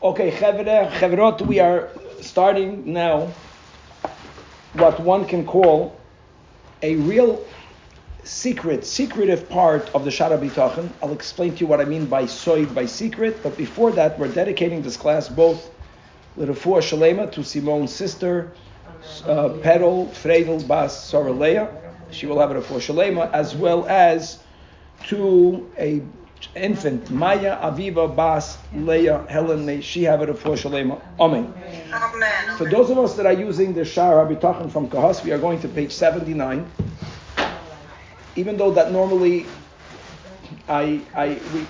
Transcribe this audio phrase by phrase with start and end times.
[0.00, 1.88] Okay, Chevrot, we are
[2.20, 3.32] starting now
[4.74, 5.98] what one can call
[6.82, 7.44] a real
[8.22, 10.88] secret, secretive part of the Shar Habitachon.
[11.02, 14.28] I'll explain to you what I mean by soid, by secret, but before that, we're
[14.28, 15.68] dedicating this class both
[16.36, 18.52] L'Refuah Shalema to Simone's sister,
[19.24, 21.68] uh, Perel Freidel Bas Soraleya.
[22.12, 24.38] She will have a Refuah Shalema, as well as
[25.08, 26.02] to a
[26.54, 31.00] infant, Maya Aviva Bas Leah Helen, may she have it for Shalema.
[31.18, 31.52] Amen.
[31.92, 32.56] Amen.
[32.56, 35.60] For those of us that are using the Shar Habitachon from Kahas, we are going
[35.60, 36.70] to page 79.
[38.36, 39.46] Even though that normally
[40.68, 41.66] I, I, we,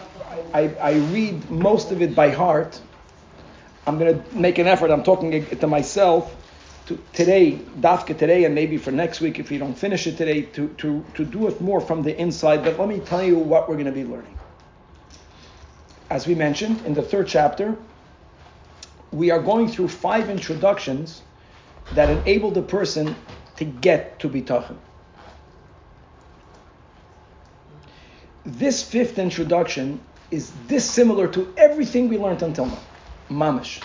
[0.52, 2.80] I, I read most of it by heart,
[3.86, 4.90] I'm going to make an effort.
[4.90, 6.34] I'm talking to myself
[6.86, 10.42] to today, dafka today, and maybe for next week if we don't finish it today,
[10.42, 12.64] to, to, to do it more from the inside.
[12.64, 14.38] But let me tell you what we're going to be learning
[16.10, 17.76] as we mentioned in the third chapter,
[19.10, 21.22] we are going through five introductions
[21.92, 23.14] that enable the person
[23.56, 24.76] to get to bitachon.
[28.44, 32.82] This fifth introduction is dissimilar to everything we learned until now.
[33.30, 33.82] Mamish.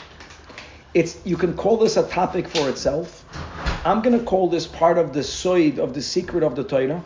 [0.94, 3.26] It's you can call this a topic for itself.
[3.84, 7.04] I'm going to call this part of the soid of the secret of the Torah,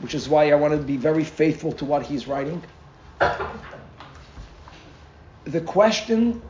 [0.00, 2.64] which is why I want to be very faithful to what he's writing
[5.44, 6.42] the question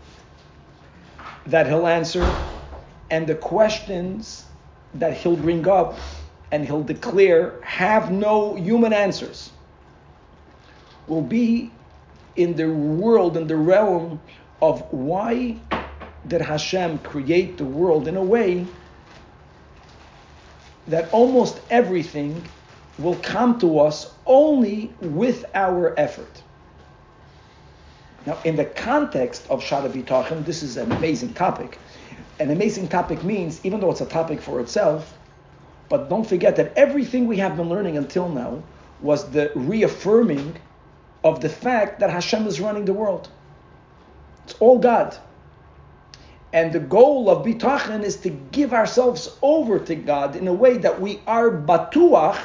[1.46, 2.24] that he'll answer
[3.10, 4.46] and the questions
[4.94, 5.98] that he'll bring up
[6.52, 9.50] and he'll declare have no human answers
[11.06, 11.72] will be
[12.36, 14.20] in the world in the realm
[14.62, 15.56] of why
[16.26, 18.66] did Hashem create the world in a way
[20.86, 22.46] that almost everything
[22.98, 26.42] will come to us only with our effort.
[28.26, 31.78] Now, in the context of Shar Habitachon, this is an amazing topic.
[32.38, 35.16] An amazing topic means, even though it's a topic for itself,
[35.88, 38.62] but don't forget that everything we have been learning until now
[39.02, 40.56] was the reaffirming
[41.24, 43.28] of the fact that Hashem is running the world.
[44.44, 45.16] It's all God.
[46.52, 50.78] And the goal of bitachon is to give ourselves over to God in a way
[50.78, 52.38] that we are batuach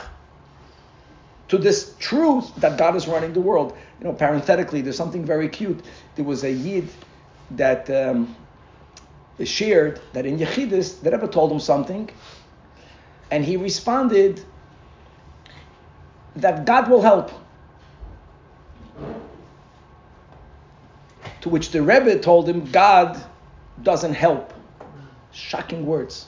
[1.48, 3.78] to this truth that God is running the world.
[4.00, 5.84] You know, parenthetically, there's something very cute.
[6.16, 6.90] There was a Yid
[7.52, 8.36] that um,
[9.44, 12.10] shared that in Yechidus, the ever told him something,
[13.32, 14.44] and he responded
[16.36, 17.32] that God will help.
[21.42, 23.24] To which the Rebbe told him, God
[23.84, 24.52] doesn't help.
[25.32, 26.26] Shocking words.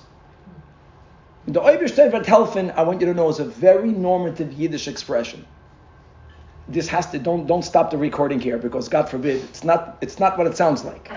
[1.47, 5.45] The Oiberstein helfen, I want you to know, is a very normative Yiddish expression.
[6.67, 10.19] This has to don't don't stop the recording here because God forbid it's not it's
[10.19, 11.09] not what it sounds like.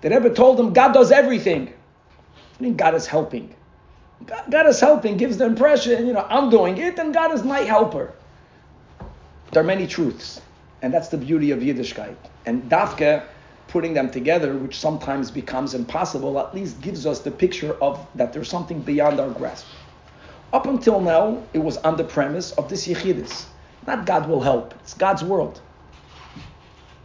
[0.00, 1.68] The Rebbe told him God does everything.
[1.68, 3.54] I mean God is helping.
[4.24, 7.42] God, God is helping gives the impression, you know, I'm doing it and God is
[7.42, 8.14] my helper.
[9.52, 10.40] There are many truths,
[10.80, 12.16] and that's the beauty of Yiddishkeit.
[12.46, 13.24] And Dafke
[13.70, 18.32] putting them together, which sometimes becomes impossible, at least gives us the picture of that
[18.32, 19.66] there's something beyond our grasp.
[20.52, 23.46] Up until now, it was on the premise of this yechidus.
[23.86, 25.60] Not God will help, it's God's world.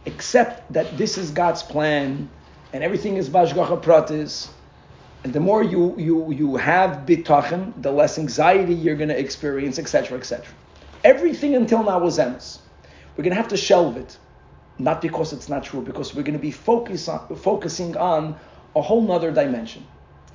[0.04, 2.28] Except that this is God's plan,
[2.72, 4.48] and everything is Hashgacha Pratis.
[5.22, 9.78] And the more you, you, you have bitachon, the less anxiety you're going to experience,
[9.78, 10.44] etc., etc.
[11.04, 12.58] Everything until now was emes.
[13.16, 14.18] We're going to have to shelve it
[14.78, 18.36] not because it's not true, because we're going to be focus on, focusing on
[18.74, 19.86] a whole nother dimension.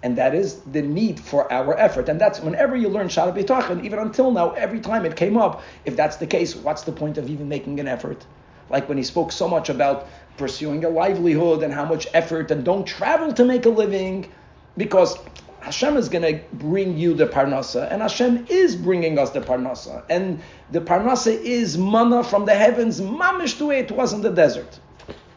[0.04, 2.10] And that is the need for our effort.
[2.10, 5.62] And that's whenever you learn Shar Habitachon, even until now, every time it came up,
[5.86, 8.26] if that's the case, what's the point of even making an effort?
[8.70, 10.08] Like when he spoke so much about
[10.38, 14.32] pursuing a livelihood and how much effort and don't travel to make a living,
[14.76, 15.18] because
[15.62, 20.04] Hashem is going to bring you the parnasa, and Hashem is bringing us the parnasa,
[20.10, 20.42] and
[20.72, 24.80] the parnasa is manna from the heavens, mamish the way it was in the desert.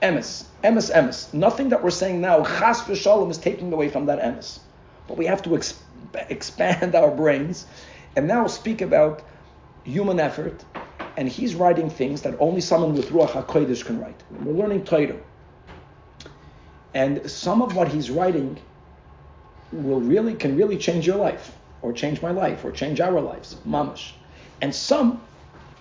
[0.01, 1.33] Emes, emes, emes.
[1.35, 4.61] Nothing that we're saying now, chas v'shalom, is taking away from that emes.
[5.07, 5.77] But we have to exp-
[6.31, 7.67] expand our brains,
[8.17, 9.23] and now speak about
[9.85, 10.65] human effort,
[11.19, 14.23] and he's writing things that only someone with Ruach HaKodesh can write.
[14.31, 15.21] We're learning Torah.
[16.95, 18.59] And some of what he's writing
[19.83, 23.57] will really can really change your life, or change my life, or change our lives,
[23.67, 24.13] mamish.
[24.61, 25.21] And some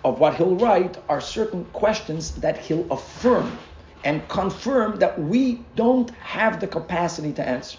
[0.04, 3.56] of what he'll write are certain questions that he'll affirm
[4.04, 7.78] and confirm that we don't have the capacity to answer.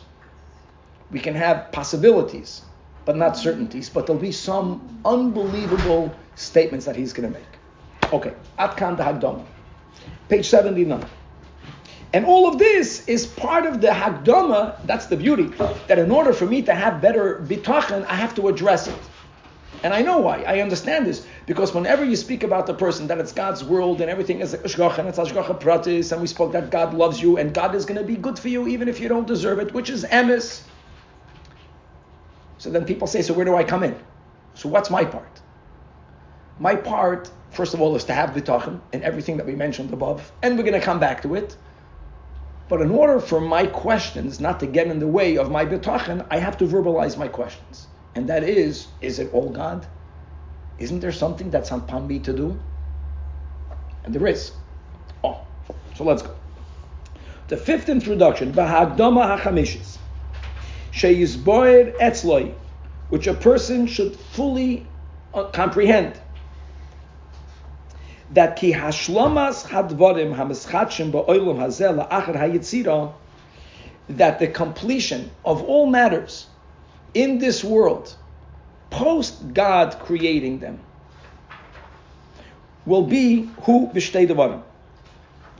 [1.12, 2.64] We can have possibilities,
[3.06, 3.90] but not certainties.
[3.90, 8.12] But there'll be some unbelievable statements that he's going to make.
[8.12, 9.46] Okay, Atkan Hagdom,
[10.30, 11.06] page 79.
[12.16, 15.50] And all of this is part of the Hagdama, that's the beauty,
[15.90, 19.10] that in order for me to have better bitachon, I have to address it.
[19.84, 20.44] And I know why.
[20.44, 21.28] I understand this.
[21.46, 25.00] Because whenever you speak about the person, that it's God's world and everything is Hashgacha
[25.00, 28.00] and it's Hashgacha Pratis, and we spoke that God loves you and God is going
[28.00, 30.70] to be good for you even if you don't deserve it, which is emes.
[32.60, 33.94] So then people say, so where do I come in?
[34.54, 35.42] So what's my part?
[36.60, 40.32] My part, first of all, is to have bitachon and everything that we mentioned above,
[40.42, 41.58] and we're going to come back to it.
[42.68, 46.26] But in order for my questions not to get in the way of my bitachon,
[46.32, 47.88] I have to verbalize my questions.
[48.16, 49.86] And that is, is it all God?
[50.80, 52.60] Isn't there something that's upon me to do?
[54.04, 54.52] And there is.
[55.24, 55.42] Oh,
[55.96, 56.34] so let's go.
[57.48, 59.98] The fifth introduction, Bahagdama HaChamishis,
[60.92, 62.54] Sheyizboyer Etzloi,
[63.10, 64.88] which a person should fully
[65.34, 66.20] uh, comprehend
[68.32, 73.14] that ki hashlomas hadvarim hamischatshim ba'olam hazel la'achar hayitzira,
[74.10, 76.48] that the completion of all matters
[77.14, 78.16] in this world,
[78.90, 80.80] post God creating them,
[82.86, 84.62] will be who b'shtei devarim.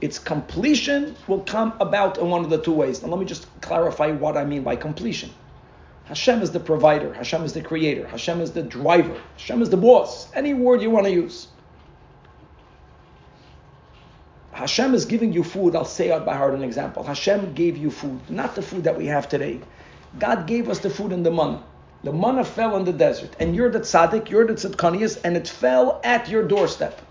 [0.00, 3.02] Its completion will come about in one of the two ways.
[3.02, 5.30] Now let me just clarify what I mean by completion.
[6.04, 7.12] Hashem is the provider.
[7.14, 8.06] Hashem is the creator.
[8.06, 9.20] Hashem is the driver.
[9.38, 10.30] Hashem is the boss.
[10.34, 11.48] Any word you want to use.
[14.56, 15.76] Hashem is giving you food.
[15.76, 17.02] I'll say out by heart an example.
[17.02, 19.60] Hashem gave you food, not the food that we have today.
[20.18, 21.62] God gave us the food in the manna.
[22.04, 25.46] The manna fell in the desert, and you're the tzaddik, you're the tzidkanias, and it
[25.46, 27.02] fell at your doorstep.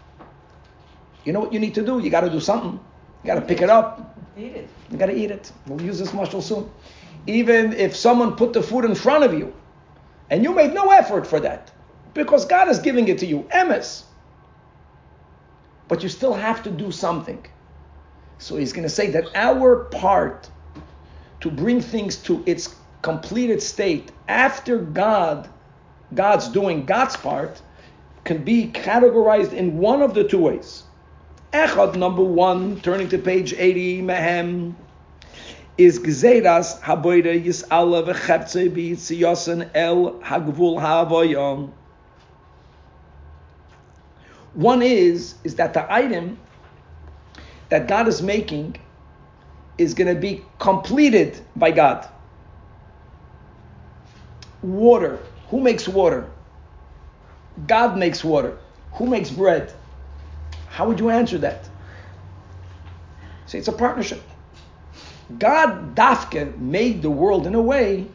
[1.24, 2.00] You know what you need to do?
[2.00, 2.80] You got to do something.
[3.24, 4.18] You got to pick it up.
[4.36, 4.70] Eat it.
[4.90, 5.52] You got to eat it.
[5.68, 6.68] We'll use this mushal soon.
[7.28, 9.54] Even if someone put the food in front of you,
[10.32, 11.72] and you made no effort for that,
[12.16, 14.06] because God is giving it to you, emes
[15.88, 17.46] but you still have to do something.
[18.38, 20.50] So he's going to say that our part
[21.42, 25.50] to bring things to its completed state after God,
[26.14, 27.62] God's doing God's part,
[28.24, 30.84] can be categorized in one of the two ways.
[31.54, 34.74] Echad, number one, turning to page 80, Mehem,
[35.78, 41.72] is Gzeiras Haboide Yis'ala V'cheptze B'yitziyosen El Hagvul Ha'avoyon.
[44.56, 46.38] One is is that the item
[47.70, 48.78] that God is making
[49.78, 52.08] is going to be completed by God.
[54.62, 55.20] Water.
[55.50, 56.30] Who makes water?
[57.68, 58.58] God makes water.
[58.94, 59.74] Who makes bread?
[60.68, 61.70] How would you answer that?
[63.46, 64.22] Say it's a partnership.
[65.38, 68.08] God dafke made the world in a way.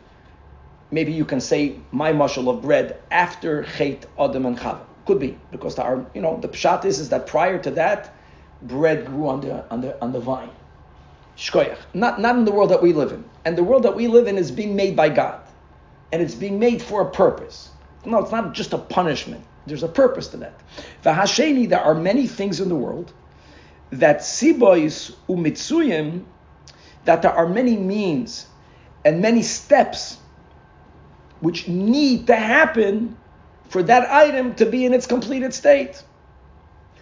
[0.90, 4.89] Maybe you can say my mushal of bread after Chet Adam and Chava.
[5.10, 5.76] Could be because
[6.14, 8.14] you know, the pshat is, is that prior to that,
[8.62, 10.52] bread grew on the on the on the vine.
[11.36, 11.78] Shkoyach.
[11.94, 13.24] Not not in the world that we live in.
[13.44, 15.40] And the world that we live in is being made by God,
[16.12, 17.70] and it's being made for a purpose.
[18.04, 19.42] No, it's not just a punishment.
[19.66, 20.54] There's a purpose to that.
[21.02, 23.12] V'hasheni, there are many things in the world
[23.90, 26.22] that sibois umitsuyim,
[27.04, 28.46] that there are many means
[29.04, 30.18] and many steps
[31.40, 33.16] which need to happen
[33.70, 36.02] for that item to be in its completed state.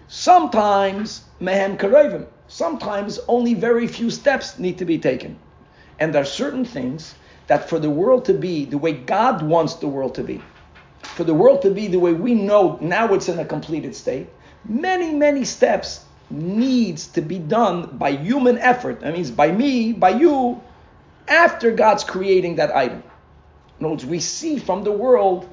[0.07, 2.27] Sometimes mehem karovim.
[2.47, 5.39] Sometimes only very few steps need to be taken.
[5.99, 7.15] And there are certain things
[7.47, 10.43] that for the world to be the way God wants the world to be,
[11.03, 14.29] for the world to be the way we know now it's in a completed state,
[14.67, 19.01] many, many steps needs to be done by human effort.
[19.01, 20.61] That means by me, by you,
[21.27, 23.03] after God's creating that item.
[23.81, 25.49] In other words, we see from the world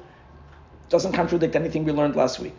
[0.88, 2.54] doesn't contradict anything we learned last week.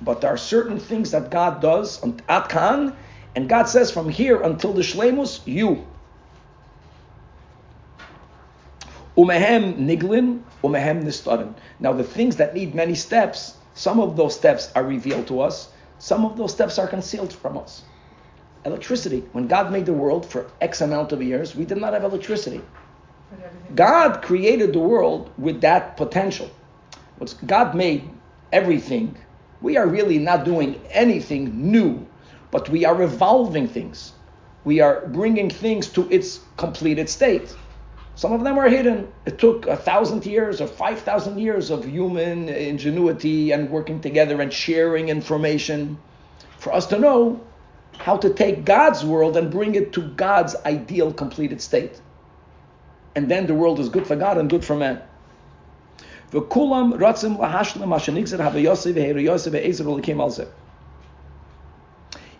[0.00, 2.96] But there are certain things that God does at Khan,
[3.34, 5.86] and God says from here until the Shlemus, you.
[9.16, 11.54] Umehem niglin, umehem nistarin.
[11.78, 15.70] Now the things that need many steps, some of those steps are revealed to us,
[15.98, 17.82] some of those steps are concealed from us.
[18.64, 19.24] Electricity.
[19.32, 22.60] When God made the world for X amount of years, we did not have electricity.
[23.74, 26.50] God created the world with that potential.
[27.22, 28.10] What's God made
[28.50, 29.16] everything.
[29.60, 32.04] We are really not doing anything new,
[32.50, 34.10] but we are evolving things.
[34.64, 37.54] We are bringing things to its completed state.
[38.16, 39.06] Some of them are hidden.
[39.24, 44.40] It took a thousand years or five thousand years of human ingenuity and working together
[44.40, 45.98] and sharing information
[46.58, 47.40] for us to know
[47.98, 52.00] how to take God's world and bring it to God's ideal completed state.
[53.14, 55.00] And then the world is good for God and good for man.
[56.32, 57.82] V'kulam ratzim lahashlim.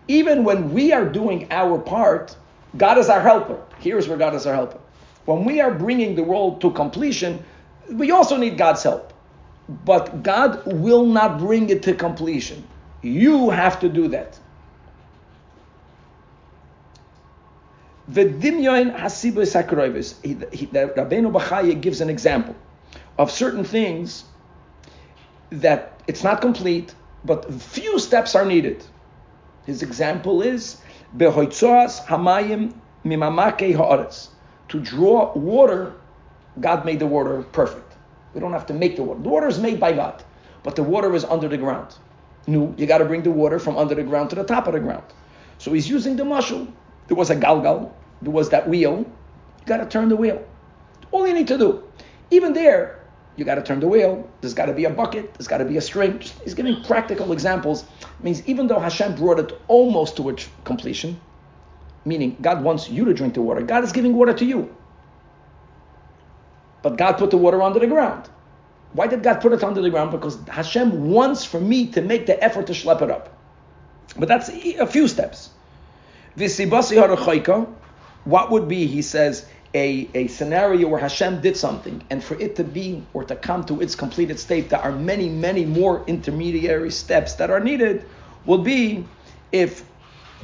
[0.07, 2.35] Even when we are doing our part,
[2.75, 3.61] God is our helper.
[3.79, 4.79] Here's where God is our helper.
[5.25, 7.43] When we are bringing the world to completion,
[7.89, 9.13] we also need God's help.
[9.85, 12.67] But God will not bring it to completion.
[13.01, 14.39] You have to do that.
[18.07, 20.15] The V'dimyon hasibos hakroivis.
[20.71, 22.55] Rabbeinu Bachaya gives an example
[23.17, 24.25] of certain things
[25.49, 28.83] that it's not complete, but few steps are needed.
[29.65, 30.81] His example is
[31.17, 32.73] hamayim
[33.05, 34.27] mimamake.
[34.69, 35.93] To draw water,
[36.59, 37.93] God made the water perfect.
[38.33, 39.21] We don't have to make the water.
[39.21, 40.23] The water is made by God,
[40.63, 41.95] but the water is under the ground.
[42.47, 44.73] No, you got to bring the water from under the ground to the top of
[44.73, 45.03] the ground.
[45.59, 46.71] So he's using the mushel.
[47.07, 47.91] There was a galgal.
[48.21, 48.99] There was that wheel.
[48.99, 50.43] You got to turn the wheel.
[51.11, 51.83] All you need to do.
[52.31, 52.99] Even there,
[53.35, 54.29] you got to turn the wheel.
[54.41, 55.33] There's got to be a bucket.
[55.33, 56.19] There's got to be a string.
[56.19, 57.83] Just, he's giving practical examples.
[58.01, 61.19] It means even though Hashem brought it almost to its completion,
[62.05, 64.73] meaning God wants you to drink the water, God is giving water to you.
[66.83, 68.29] But God put the water under the ground.
[68.91, 70.11] Why did God put it under the ground?
[70.11, 73.35] Because Hashem wants for me to make the effort to schlep it up.
[74.17, 75.49] But that's a few steps.
[78.25, 82.55] What would be, he says, a, a scenario where Hashem did something, and for it
[82.57, 86.91] to be or to come to its completed state, there are many, many more intermediary
[86.91, 88.05] steps that are needed,
[88.45, 89.05] will be
[89.51, 89.85] if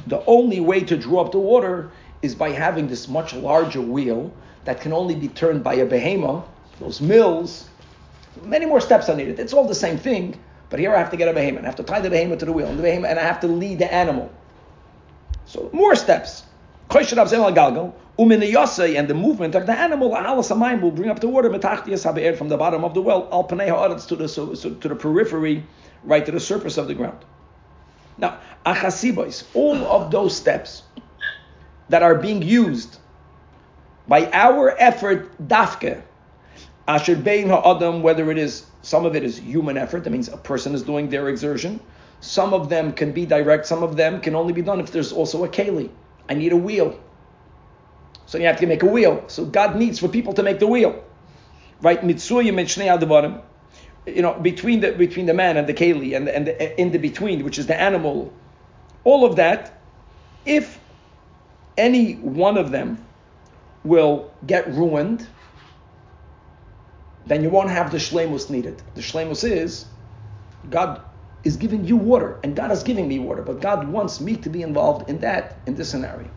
[0.06, 1.90] the only way to draw up the water
[2.22, 4.32] is by having this much larger wheel
[4.64, 6.44] that can only be turned by a behemoth,
[6.80, 7.68] those mills,
[8.42, 9.38] many more steps are needed.
[9.38, 10.38] It's all the same thing,
[10.70, 11.62] but here I have to get a behemoth.
[11.62, 13.40] I have to tie the behemoth to the wheel, and the behemoth, and I have
[13.40, 14.32] to lead the animal.
[15.44, 16.44] So more steps.
[18.20, 22.92] And the movement of the animal, will bring up the water from the bottom of
[22.92, 23.56] the well, al to
[24.16, 25.64] the to the periphery,
[26.04, 27.24] right to the surface of the ground.
[28.18, 30.82] Now, achasibois, all of those steps
[31.88, 32.98] that are being used
[34.06, 36.02] by our effort, dafke,
[36.86, 40.36] asher bein ha'adam, whether it is, some of it is human effort, that means a
[40.36, 41.80] person is doing their exertion.
[42.20, 45.10] Some of them can be direct, some of them can only be done if there's
[45.10, 45.88] also a keli.
[46.28, 47.00] I need a wheel.
[48.30, 49.24] So you have to make a wheel.
[49.26, 51.02] So God needs for people to make the wheel.
[51.82, 52.00] Right?
[52.00, 53.42] Mitsuyim and
[54.06, 56.92] you know, between the between the man and the keli and the, and the, in
[56.92, 58.32] the between, which is the animal,
[59.02, 59.80] all of that,
[60.44, 60.78] if
[61.76, 63.04] any one of them
[63.82, 65.26] will get ruined,
[67.26, 68.80] then you won't have the shlemus needed.
[68.94, 69.86] The shlemus is
[70.68, 71.00] God
[71.42, 74.48] is giving you water, and God is giving me water, but God wants me to
[74.48, 76.30] be involved in that, in this scenario.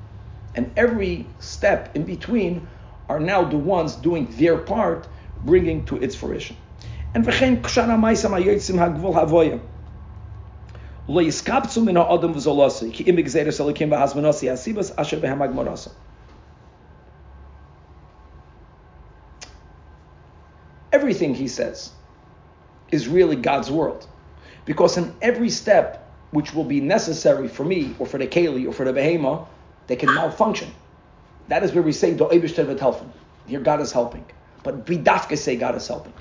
[0.55, 2.67] And every step in between
[3.09, 5.07] are now the ones doing their part,
[5.43, 6.57] bringing to its fruition.
[7.13, 9.59] And v'chein kshana ma'isam hayotzim hagvul havoya.
[11.07, 15.91] Lo min v'zolasi, ki alikim v'hazmanosi asher.
[20.91, 21.91] Everything he says
[22.91, 24.07] is really God's world.
[24.65, 28.73] Because in every step which will be necessary for me or for the Keli or
[28.73, 29.47] for the Behema,
[29.87, 30.73] they can malfunction.
[31.47, 32.29] That is where we say Do.
[33.47, 34.25] Here God is helping.
[34.63, 36.13] But Bidafke say God is helping.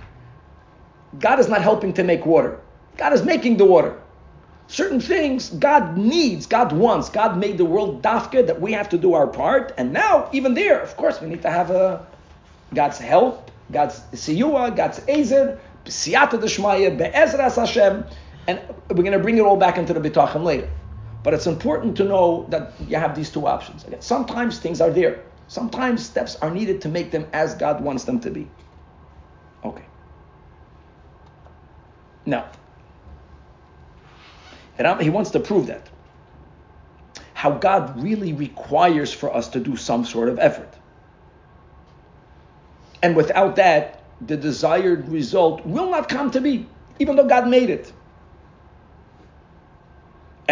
[1.19, 2.59] God is not helping to make water.
[2.97, 4.01] God is making the water.
[4.67, 7.09] Certain things God needs, God wants.
[7.09, 9.73] God made the world dafke that we have to do our part.
[9.77, 12.07] And now, even there, of course, we need to have a
[12.75, 18.05] God's help God's siyua, God's ezer, siyata d'shmaya, be'ezras Hashem,
[18.47, 20.69] and we're going to bring it all back into the bitachon later.
[21.23, 23.85] But it's important to know that you have these two options.
[23.85, 25.23] Again, sometimes things are there.
[25.49, 28.49] Sometimes steps are needed to make them as God wants them to be.
[29.65, 29.85] Okay.
[32.27, 32.47] Now,
[34.99, 35.89] he wants to prove that.
[37.35, 40.73] How God really requires for us to do some sort of effort.
[43.03, 46.67] And without that, the desired result will not come to be,
[46.99, 47.93] even though God made it.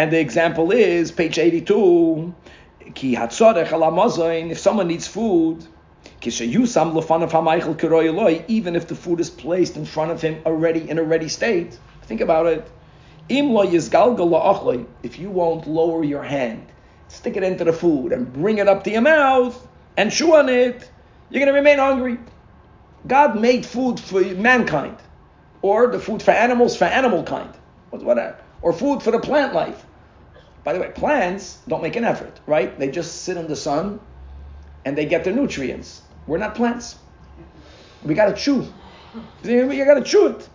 [0.01, 2.33] And the example is page 82.
[2.95, 5.67] If someone needs food,
[6.23, 6.41] even
[8.75, 11.77] if the food is placed in front of him already in a ready state,
[12.07, 12.67] think about it.
[13.29, 16.65] Im lo yizgal If you won't lower your hand,
[17.07, 19.67] stick it into the food and bring it up to your mouth
[19.97, 20.89] and chew on it,
[21.29, 22.17] you're going to remain hungry.
[23.05, 24.97] God made food for mankind,
[25.61, 27.53] or the food for animals for animal kind,
[27.91, 29.85] whatever, or food for the plant life.
[30.63, 32.77] By the way, plants don't make an effort, right?
[32.77, 33.99] They just sit in the sun
[34.85, 36.03] and they get their nutrients.
[36.27, 36.97] We're not plants.
[38.03, 38.67] We got to chew.
[39.43, 40.49] You got to chew it.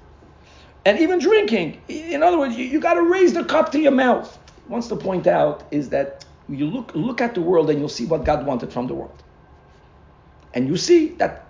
[0.84, 1.82] And even drinking.
[1.88, 4.38] In other words, you, you got to raise the cup to your mouth.
[4.68, 8.06] Wants to point out is that You look, look at the world and you'll see
[8.06, 9.22] what God wanted from the world.
[10.54, 11.46] And you see that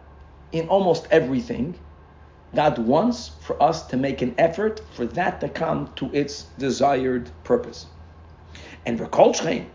[0.53, 1.79] in almost everything,
[2.55, 7.31] God wants for us to make an effort for that to come to its desired
[7.45, 7.87] purpose.
[8.87, 9.67] And Furthermore,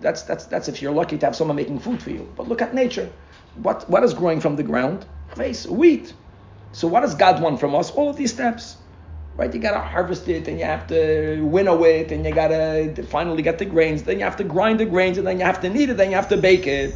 [0.00, 2.30] that's that's that's if you're lucky to have someone making food for you.
[2.36, 3.10] But look at nature.
[3.54, 5.06] What what is growing from the ground?
[5.34, 6.12] Face wheat.
[6.72, 7.90] So what does God want from us?
[7.90, 8.76] All of these steps.
[9.36, 9.52] Right?
[9.52, 13.58] You gotta harvest it and you have to winnow it and you gotta finally get
[13.58, 15.90] the grains, then you have to grind the grains and then you have to knead
[15.90, 16.94] it, then you have to bake it.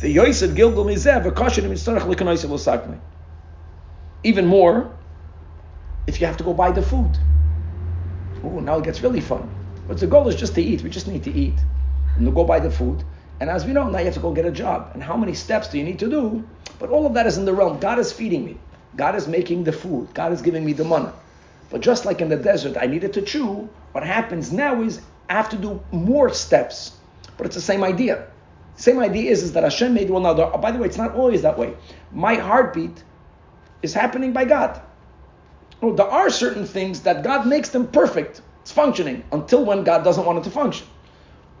[0.00, 1.24] The Yosef Gilgul Mizev,
[4.24, 4.97] Even more,
[6.08, 7.18] if you have to go buy the food.
[8.42, 9.48] Oh, now it gets really fun.
[9.86, 10.82] But the goal is just to eat.
[10.82, 11.58] We just need to eat.
[12.16, 13.04] And go buy the food.
[13.40, 14.90] And as we know, now you have to go get a job.
[14.94, 16.48] And how many steps do you need to do?
[16.78, 17.78] But all of that is in the realm.
[17.78, 18.58] God is feeding me.
[18.96, 20.08] God is making the food.
[20.14, 21.10] God is giving me the money.
[21.70, 23.68] But just like in the desert, I needed to chew.
[23.92, 26.92] What happens now is I have to do more steps.
[27.36, 28.28] But it's the same idea.
[28.76, 30.50] Same idea is, is that Hashem made one another.
[30.54, 31.74] Oh, by the way, it's not always that way.
[32.12, 33.04] My heartbeat
[33.82, 34.80] is happening by God.
[35.82, 38.42] No, there are certain things that God makes them perfect.
[38.62, 40.86] It's functioning until when God doesn't want it to function.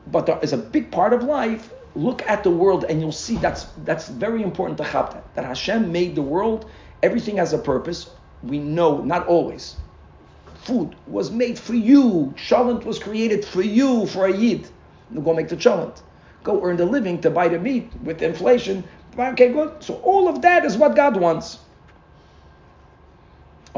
[0.08, 1.72] But there is a big part of life.
[1.94, 5.44] Look at the world and you'll see that's that's very important to have that.
[5.44, 6.70] Hashem made the world,
[7.02, 8.10] everything has a purpose.
[8.42, 9.76] We know, not always.
[10.62, 12.34] Food was made for you.
[12.36, 14.68] Cholent was created for you, for a yid.
[15.24, 16.02] Go make the cholent
[16.48, 18.82] go earn the living to buy the meat with inflation.
[19.18, 19.82] Okay, good.
[19.82, 21.58] So all of that is what God wants.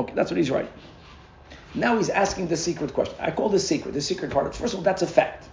[0.00, 0.72] Okay, that's what he's writing.
[1.74, 3.16] Now he's asking the secret question.
[3.20, 4.56] I call this secret, the secret part.
[4.56, 5.46] First of all, that's a fact.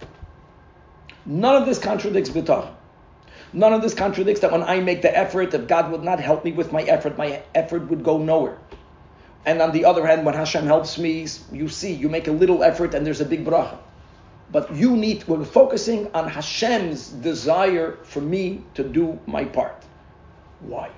[1.26, 2.72] None of this contradicts bitach.
[3.52, 6.46] None of this contradicts that when I make the effort, if God would not help
[6.46, 8.56] me with my effort, my effort would go nowhere.
[9.44, 12.64] And on the other hand, when Hashem helps me, you see, you make a little
[12.64, 13.76] effort and there's a big bracha.
[14.50, 19.84] But you need, we're focusing on Hashem's desire for me to do my part.
[20.60, 20.90] Why?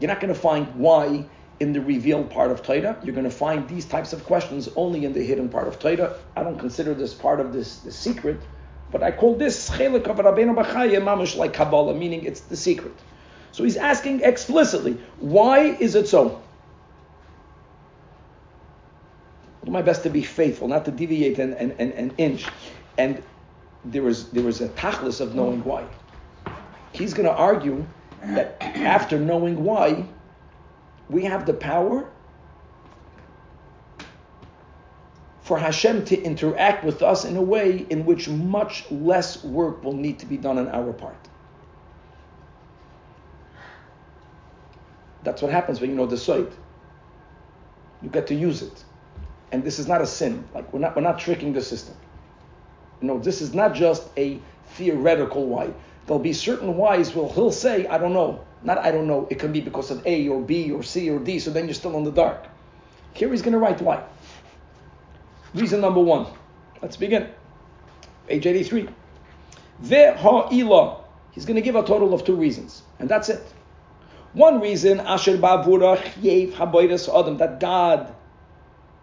[0.00, 1.26] You're not going to find why
[1.60, 2.98] in the revealed part of Torah.
[3.04, 6.16] You're going to find these types of questions only in the hidden part of Torah.
[6.34, 8.40] I don't consider this part of this the secret,
[8.90, 12.94] but I call this chelik of Rabbeinu Bachaya mamish like Kabbalah, meaning it's the secret.
[13.52, 16.40] So he's asking explicitly, why is it so?
[19.58, 22.46] I'll do my best to be faithful, not to deviate an, an, an, an inch.
[22.96, 23.22] And
[23.84, 25.84] there was there was a tachlis of knowing why.
[26.92, 27.86] He's going to argue
[28.22, 30.06] that after knowing why,
[31.08, 32.08] we have the power
[35.42, 39.96] for Hashem to interact with us in a way in which much less work will
[39.96, 41.16] need to be done on our part.
[45.24, 46.52] That's what happens when you know the site.
[48.00, 48.84] You get to use it
[49.52, 50.44] and this is not a sin.
[50.54, 51.94] Like we're not we're not tricking the system.
[53.00, 54.38] Know, this is not just a
[54.74, 55.72] theoretical why.
[56.10, 58.44] There'll be certain whys where he'll say, I don't know.
[58.64, 59.28] Not I don't know.
[59.30, 61.74] It can be because of A or B or C or D, so then you're
[61.74, 62.48] still in the dark.
[63.14, 64.02] Here he's to write why.
[65.54, 66.26] Reason number one.
[66.82, 67.28] Let's begin.
[68.26, 68.88] Page 83.
[69.84, 71.00] Ve'ha'ila.
[71.30, 72.82] He's going to give a total of two reasons.
[72.98, 73.44] And that's it.
[74.32, 76.54] One reason, Asher Ba'vurach Yev
[77.20, 78.12] Adam, that God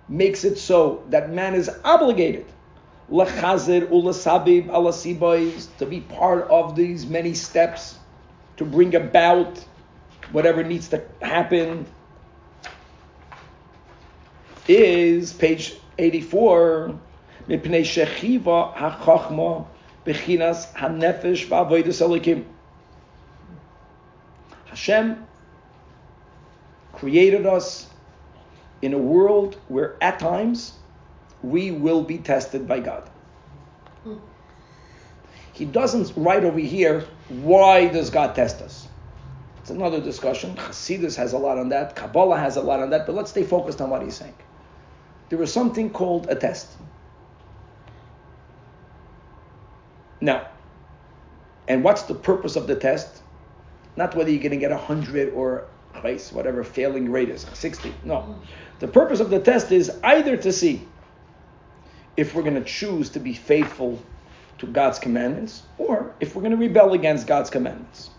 [0.09, 2.47] makes it so that man is obligated
[3.11, 4.67] lechazir ulasabib
[5.77, 7.97] to be part of these many steps
[8.57, 9.63] to bring about
[10.31, 11.85] whatever needs to happen
[14.67, 16.99] is page 84
[17.47, 19.65] mipnei shechiva hachachma
[20.05, 22.43] bechinas hanefesh va'avodas elikim
[24.65, 25.25] Hashem
[26.93, 27.87] created us
[28.81, 30.73] in a world where at times
[31.49, 33.09] we will be tested by God.
[35.53, 38.87] He doesn't write over here, why does God test us?
[39.59, 40.55] It's another discussion.
[40.55, 43.43] Hasidus has a lot on that, Kabbalah has a lot on that, but let's stay
[43.43, 44.35] focused on what he's saying.
[45.29, 46.69] There is something called a test.
[50.21, 50.47] Now,
[51.67, 53.21] and what's the purpose of the test?
[53.97, 55.65] Not whether you're going to get a 100 or
[56.31, 57.93] whatever failing rate is, 60.
[58.03, 58.39] No.
[58.79, 60.87] The purpose of the test is either to see
[62.17, 64.01] if we're going to choose to be faithful
[64.57, 68.09] to God's commandments or if we're going to rebel against God's commandments.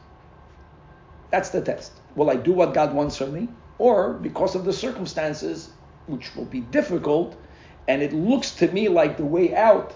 [1.30, 1.92] That's the test.
[2.14, 3.48] Will I do what God wants from me?
[3.78, 5.70] Or because of the circumstances,
[6.06, 7.36] which will be difficult,
[7.86, 9.94] and it looks to me like the way out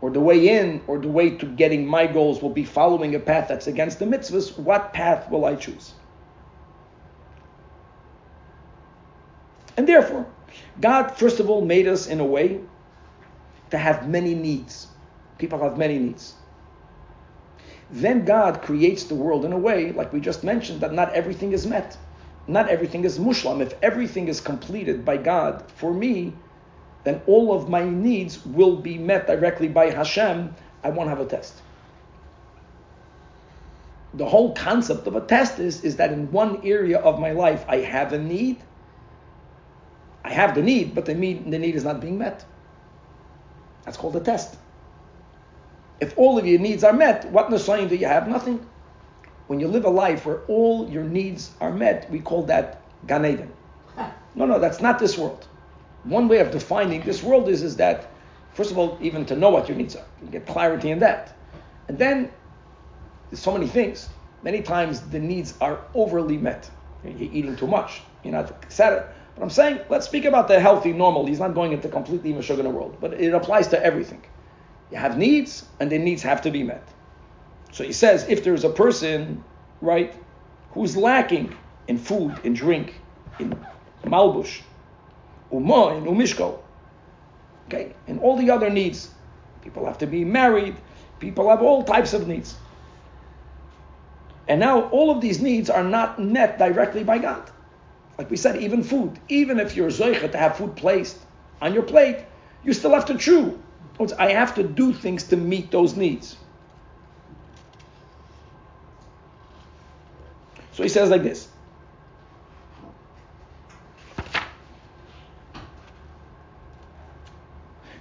[0.00, 3.18] or the way in or the way to getting my goals will be following a
[3.18, 5.92] path that's against the mitzvahs, what path will I choose?
[9.76, 10.26] And therefore,
[10.80, 12.60] God, first of all, made us in a way
[13.70, 14.88] to have many needs.
[15.38, 16.34] People have many needs.
[17.90, 21.52] Then God creates the world in a way, like we just mentioned, that not everything
[21.52, 21.96] is met.
[22.46, 23.60] Not everything is mushlam.
[23.60, 26.34] If everything is completed by God for me,
[27.04, 30.54] then all of my needs will be met directly by Hashem.
[30.82, 31.54] I won't have a test.
[34.14, 37.64] The whole concept of a test is, is that in one area of my life
[37.68, 38.58] I have a need.
[40.24, 42.44] I have the need, but the need, the need is not being met.
[43.84, 44.56] That's called a test.
[46.00, 48.28] If all of your needs are met, what Nisayon do you have?
[48.28, 48.64] Nothing.
[49.46, 53.26] When you live a life where all your needs are met, we call that Gan
[53.26, 53.52] Eden.
[54.34, 55.46] No, no, that's not this world.
[56.04, 58.10] One way of defining this world is, is that,
[58.54, 61.36] first of all, even to know what your needs are, you get clarity in that.
[61.88, 62.30] And then,
[63.30, 64.08] there's so many things.
[64.42, 66.70] Many times the needs are overly met.
[67.04, 68.02] You're eating too much.
[68.22, 69.04] You're not excited.
[69.34, 71.26] But I'm saying, let's speak about the healthy, normal.
[71.26, 74.22] He's not going into completely Meshuggah world, but it applies to everything.
[74.90, 76.86] You have needs, and the needs have to be met.
[77.72, 79.42] So he says, if there's a person,
[79.80, 80.14] right,
[80.70, 81.56] who's lacking
[81.88, 82.94] in food, in drink,
[83.40, 83.58] in
[84.04, 84.60] malbush,
[85.52, 86.60] umo, in umishko,
[87.66, 89.10] okay, and all the other needs,
[89.62, 90.76] people have to be married,
[91.18, 92.54] people have all types of needs.
[94.46, 97.50] And now all of these needs are not met directly by God.
[98.16, 101.18] Like we said, even food, even if you're zoicha to have food placed
[101.60, 102.18] on your plate,
[102.62, 103.60] you still have to chew.
[104.18, 106.36] I have to do things to meet those needs.
[110.72, 111.48] So he says like this.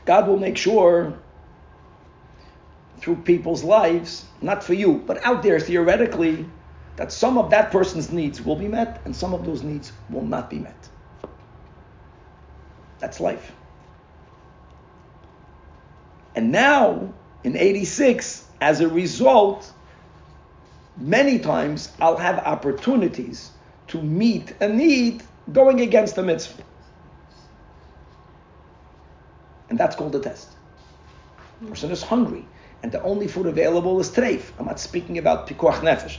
[0.06, 1.18] God will make sure
[2.98, 6.46] through people's lives, not for you, but out there theoretically,
[6.96, 10.26] that some of that person's needs will be met and some of those needs will
[10.26, 10.90] not be met.
[13.00, 13.52] That's life.
[16.36, 19.72] And now, in 86, as a result,
[20.98, 23.52] many times I'll have opportunities
[23.88, 26.64] to meet a need going against the mitzvah.
[29.70, 30.50] And that's called a test.
[31.68, 32.46] Person is hungry,
[32.84, 34.52] and the only food available is treif.
[34.60, 36.18] I'm not speaking about pikuach nefesh.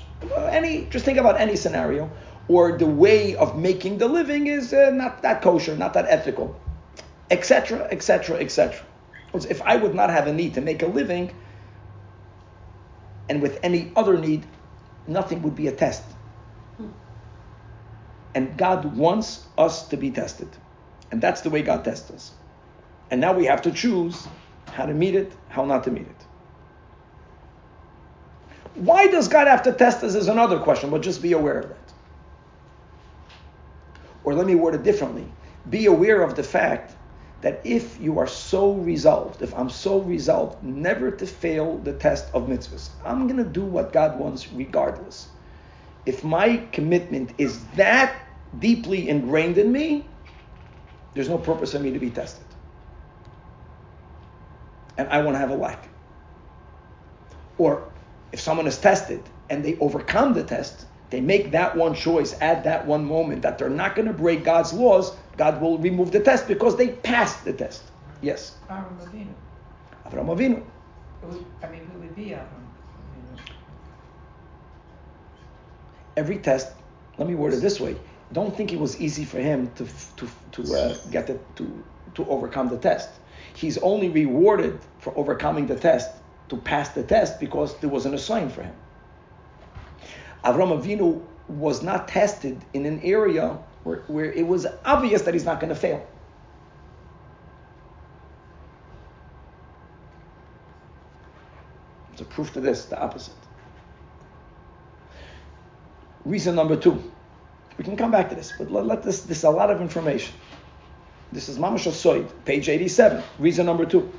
[0.50, 2.11] Any, just think about any scenario,
[2.48, 6.59] or the way of making the living is uh, not that kosher, not that ethical,
[7.31, 8.81] etc., etc., etc.
[9.35, 11.35] If I would not have a need to make a living,
[13.29, 14.46] and with any other need,
[15.07, 16.03] nothing would be a test.
[18.35, 20.48] And God wants us to be tested.
[21.11, 22.33] And that's the way God tests us.
[23.11, 24.27] And now we have to choose
[24.66, 26.27] how to meet it, how not to meet it.
[28.74, 31.68] Why does God have to test us is another question, but just be aware of
[31.68, 31.92] that.
[34.24, 35.26] Or let me word it differently.
[35.70, 36.96] Be aware of the fact
[37.42, 42.34] that if you are so resolved, if I'm so resolved never to fail the test
[42.34, 45.28] of mitzvahs, I'm going to do what God wants regardless.
[46.06, 48.16] If my commitment is that
[48.58, 50.06] deeply ingrained in me,
[51.12, 52.44] there's no purpose for me to be tested.
[54.96, 55.88] And I want to have a lack.
[57.58, 57.84] Or
[58.34, 62.64] if someone is tested and they overcome the test, they make that one choice at
[62.64, 66.18] that one moment that they're not going to break God's laws, God will remove the
[66.18, 67.84] test because they passed the test.
[68.22, 68.56] Yes.
[68.68, 69.32] Avram Avinu.
[70.06, 70.62] Avram Avinu.
[71.62, 72.64] I mean, who would be Avram
[76.16, 76.72] Every test,
[77.18, 77.94] let me word it this way.
[78.32, 82.26] Don't think it was easy for him to to to uh, get it to to
[82.28, 83.10] overcome the test.
[83.54, 86.10] He's only rewarded for overcoming the test
[86.48, 88.74] to pass the test because there was an assignment for him.
[90.44, 95.44] Avram Avinu was not tested in an area where, where it was obvious that he's
[95.44, 96.07] not going to fail.
[102.12, 103.35] It's a proof to this, the opposite.
[106.24, 107.12] Reason number two.
[107.76, 109.80] We can come back to this, but let, let this, this is a lot of
[109.80, 110.35] information.
[111.33, 113.22] This is Mamash Soid, page 87.
[113.40, 114.12] Reason number two.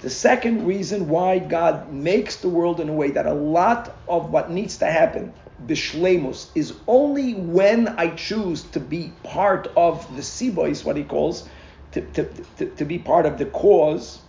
[0.00, 4.30] The second reason why God makes the world in a way that a lot of
[4.30, 5.32] what needs to happen
[5.64, 11.04] bishlemus is only when I choose to be part of the siba is what he
[11.04, 11.48] calls
[11.92, 12.24] to, to,
[12.58, 14.20] to, to be part of the cause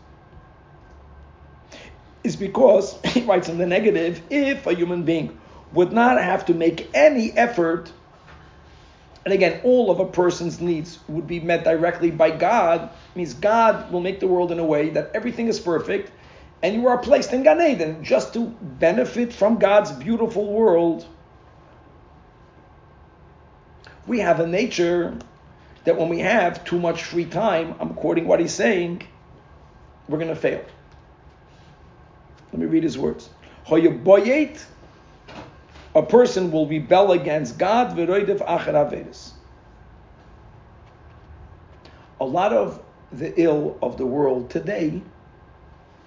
[2.23, 5.37] is because he writes in the negative if a human being
[5.73, 7.91] would not have to make any effort
[9.27, 13.33] and again all of a person's needs would be met directly by god It means
[13.33, 16.11] god will make the world in a way that everything is perfect
[16.63, 18.45] and you are placed in gan eden just to
[18.85, 21.05] benefit from god's beautiful world
[24.05, 25.17] we have a nature
[25.83, 29.03] that when we have too much free time, I'm quoting what he's saying,
[30.07, 30.63] we're going to fail.
[32.51, 33.29] Let me read his words.
[35.97, 37.97] A person will rebel against God.
[37.97, 38.05] A
[42.21, 45.01] lot of the ill of the world today,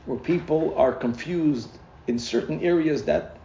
[0.07, 1.71] where people are confused
[2.07, 3.37] in certain areas that,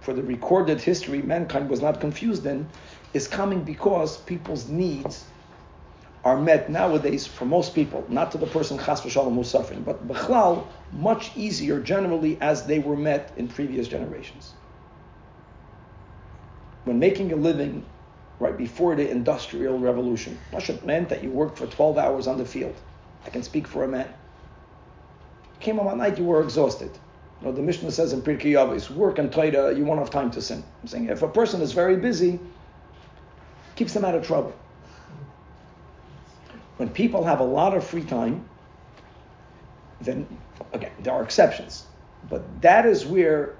[0.00, 2.66] for the recorded history, mankind was not confused in,
[3.12, 5.26] is coming because people's needs
[6.24, 10.08] are met nowadays for most people, not to the person chas v'shalom who's suffering, but
[10.08, 14.54] b'chlal, much easier generally as they were met in previous generations.
[16.84, 17.84] When making a living
[18.38, 22.44] right before the industrial revolution, it meant that you worked for 12 hours on the
[22.44, 22.74] field.
[23.24, 24.08] I can speak for a man.
[25.60, 26.90] Came home at night, you were exhausted.
[27.40, 30.30] You know, the Mishnah says in Pirkei Avos, work and Torah, you won't have time
[30.32, 30.62] to sin.
[30.82, 32.38] I'm saying if a person is very busy,
[33.76, 34.54] keeps them out of trouble
[36.76, 38.44] when people have a lot of free time,
[40.00, 40.26] then
[40.72, 41.86] again, there are exceptions.
[42.28, 43.54] But that is where,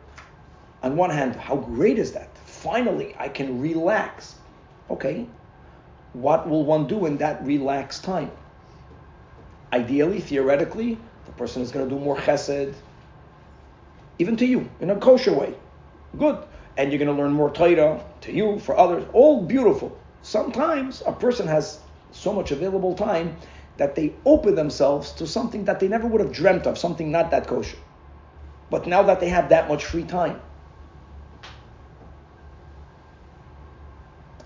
[0.83, 2.34] on one hand, how great is that?
[2.65, 4.37] Finally, I can relax.
[4.89, 5.27] Okay,
[6.15, 8.31] what will one do in that relaxed time?
[9.71, 10.97] Ideally, theoretically,
[11.27, 12.73] the person is going to do more chesed,
[14.19, 15.55] even to you, in a kosher way.
[16.17, 16.39] Good.
[16.79, 19.05] And you're going to learn more Torah to you, for others.
[19.13, 19.95] All beautiful.
[20.23, 21.81] Sometimes a person has
[22.13, 23.37] so much available time
[23.77, 27.31] that they open themselves to something that they never would have dreamt of, something not
[27.31, 27.77] that kosher.
[28.71, 30.41] But now that they have that much free time,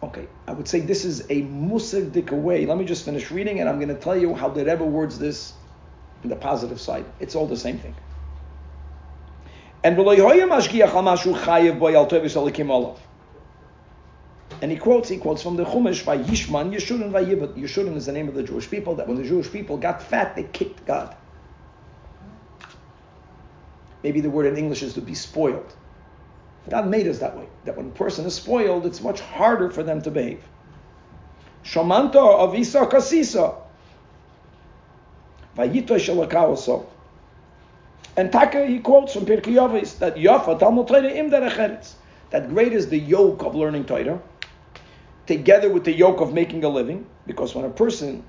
[0.03, 2.67] okay, I would say this is a musagdik way.
[2.67, 5.17] Let me just finish reading, and I'm going to tell you how the Rebbe words
[5.17, 5.55] this
[6.25, 7.07] in the positive side.
[7.21, 7.95] It's all the same thing.
[9.85, 9.97] And
[14.61, 17.55] and he quotes, he quotes from the Chumash, by Yishman, Yeshurun, Vayibad.
[17.57, 20.35] Yeshurun is the name of the Jewish people, that when the Jewish people got fat,
[20.35, 21.15] they kicked God.
[24.03, 25.73] Maybe the word in English is to be spoiled.
[26.71, 29.83] God made us that way, that when a person is spoiled, it's much harder for
[29.83, 30.43] them to behave.
[31.65, 33.57] Shamanta avisa kasisa.
[35.57, 36.87] Vayito shalakaoso.
[38.17, 42.89] And Taka, he quotes from Pirkei Avos that Yafa Talmud Torah im that great is
[42.89, 44.21] the yoke of learning Torah,
[45.27, 48.25] together with the yoke of making a living, because when a person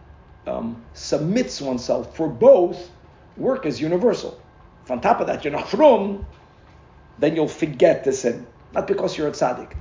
[0.47, 2.89] um, submits oneself for both,
[3.35, 4.39] work is universal.
[4.83, 6.25] If on top of that you're not from,
[7.19, 8.47] then you'll forget the sin.
[8.73, 9.75] Not because you're a tzaddik.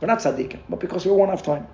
[0.00, 1.66] We're not tzaddikim, but because we won't have time.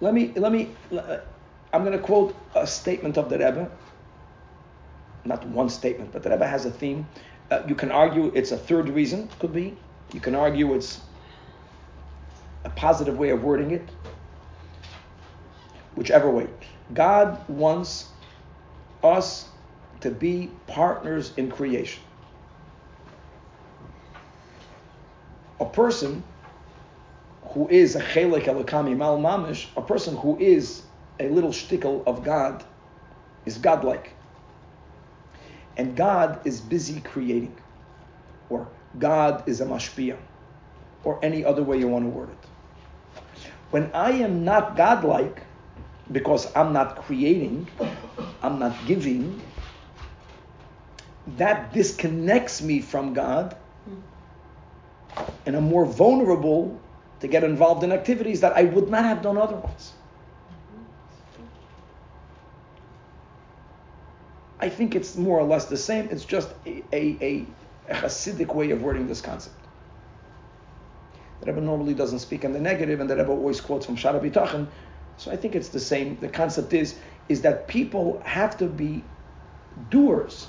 [0.00, 1.18] Let me, let me, uh,
[1.72, 3.70] I'm going to quote a statement of the Rebbe.
[5.24, 7.08] Not one statement, but the Rebbe has a theme.
[7.50, 9.76] Uh, you can argue it's a third reason, could be.
[10.12, 11.00] You can argue it's
[12.64, 13.88] a positive way of wording it.
[15.94, 16.48] Whichever way.
[16.92, 18.10] God wants
[19.02, 19.48] us
[20.06, 22.00] to be partners in creation.
[25.58, 26.22] A person
[27.48, 30.84] who is a chelik elokami mal mamish, a person who is
[31.18, 32.64] a little shtickle of God,
[33.46, 34.14] is godlike.
[35.76, 37.58] And God is busy creating,
[38.48, 40.18] or God is a mashpia,
[41.02, 43.22] or any other way you want to word it.
[43.72, 45.42] When I am not godlike,
[46.12, 47.68] because I'm not creating,
[48.40, 49.42] I'm not giving,
[51.36, 53.56] that disconnects me from God,
[55.44, 56.80] and I'm more vulnerable
[57.20, 59.92] to get involved in activities that I would not have done otherwise.
[64.58, 66.08] I think it's more or less the same.
[66.10, 67.46] It's just a, a,
[67.90, 69.54] a Hasidic way of wording this concept.
[71.40, 74.14] The Rebbe normally doesn't speak in the negative, and the Rebbe always quotes from Shar
[74.14, 74.66] Habitachon.
[75.18, 76.18] So I think it's the same.
[76.20, 76.96] The concept is
[77.28, 79.02] is that people have to be
[79.90, 80.48] doers.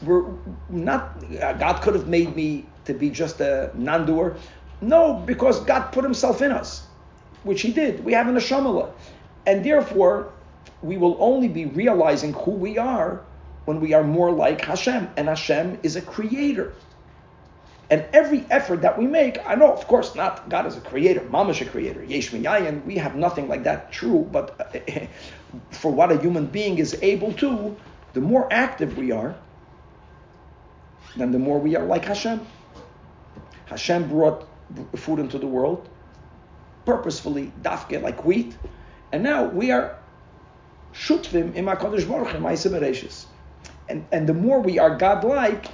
[0.00, 0.24] We're
[0.68, 1.20] not.
[1.40, 4.36] God could have made me to be just a non-doer.
[4.80, 6.86] No, because God put Himself in us,
[7.44, 8.04] which He did.
[8.04, 8.90] We have an Ashamala,
[9.46, 10.32] and therefore
[10.82, 13.22] we will only be realizing who we are
[13.64, 16.72] when we are more like Hashem, and Hashem is a creator.
[17.90, 21.20] And every effort that we make, I know, of course, not God is a creator,
[21.20, 24.74] Mamash a creator, Yesh Yayin, we have nothing like that true, but
[25.70, 27.76] for what a human being is able to,
[28.14, 29.36] the more active we are,
[31.16, 32.40] then the more we are like Hashem.
[33.66, 34.46] Hashem brought
[34.96, 35.88] food into the world
[36.84, 38.56] purposefully, dafke, like wheat,
[39.12, 39.98] and now we are
[40.92, 43.28] shutvim im HaKadosh Baruch Hu,
[43.88, 45.66] and, and the more we are godlike,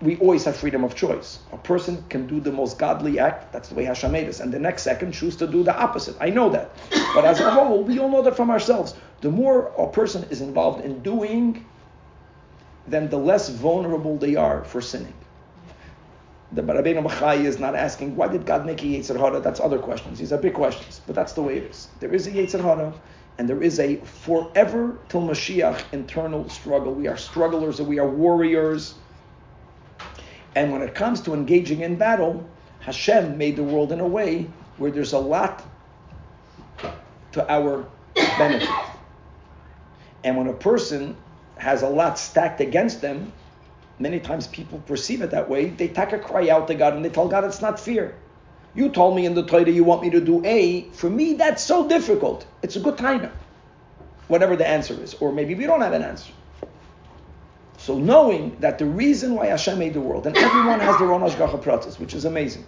[0.00, 1.38] we always have freedom of choice.
[1.52, 4.52] A person can do the most godly act, that's the way Hashem made us, and
[4.52, 6.16] the next second choose to do the opposite.
[6.20, 6.70] I know that.
[7.14, 8.94] But as a whole, we all know that from ourselves.
[9.22, 11.64] The more a person is involved in doing,
[12.88, 15.14] then the less vulnerable they are for sinning.
[16.52, 19.40] The Rabbeinu Bachai is not asking, why did God make a Yetzer Hara?
[19.40, 20.18] That's other questions.
[20.18, 21.88] These are big questions, but that's the way it is.
[21.98, 22.94] There is a Yetzer Hara,
[23.38, 26.94] and there is a forever till Mashiach internal struggle.
[26.94, 28.94] We are strugglers, and we are warriors
[30.56, 32.42] and when it comes to engaging in battle,
[32.80, 35.62] Hashem made the world in a way where there's a lot
[37.32, 38.70] to our benefit.
[40.24, 41.14] And when a person
[41.56, 43.32] has a lot stacked against them,
[43.98, 45.70] many times people perceive it that way.
[45.70, 48.14] They take a cry out to God and they tell God it's not fear.
[48.74, 50.90] You told me in the Torah you want me to do A.
[50.90, 52.46] For me, that's so difficult.
[52.62, 53.32] It's a good time.
[54.28, 55.14] Whatever the answer is.
[55.14, 56.32] Or maybe we don't have an answer.
[57.78, 61.20] So knowing that the reason why Hashem made the world, and everyone has their own
[61.22, 62.64] Hashgacha Pratis, which is amazing,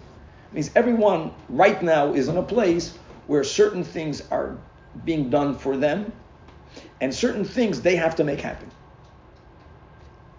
[0.51, 2.97] means everyone right now is in a place
[3.27, 4.57] where certain things are
[5.05, 6.11] being done for them,
[7.01, 8.71] and certain things they have to make happen.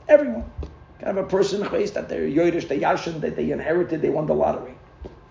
[0.08, 0.44] Everyone.
[1.00, 4.34] Kind of a person that they're Yodish, they Yashin, that they inherited, they won the
[4.34, 4.74] lottery.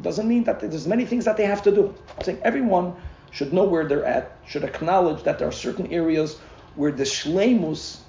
[0.01, 1.93] Doesn't mean that there's many things that they have to do.
[2.17, 2.95] I'm saying everyone
[3.31, 6.39] should know where they're at, should acknowledge that there are certain areas
[6.75, 8.01] where the shlemus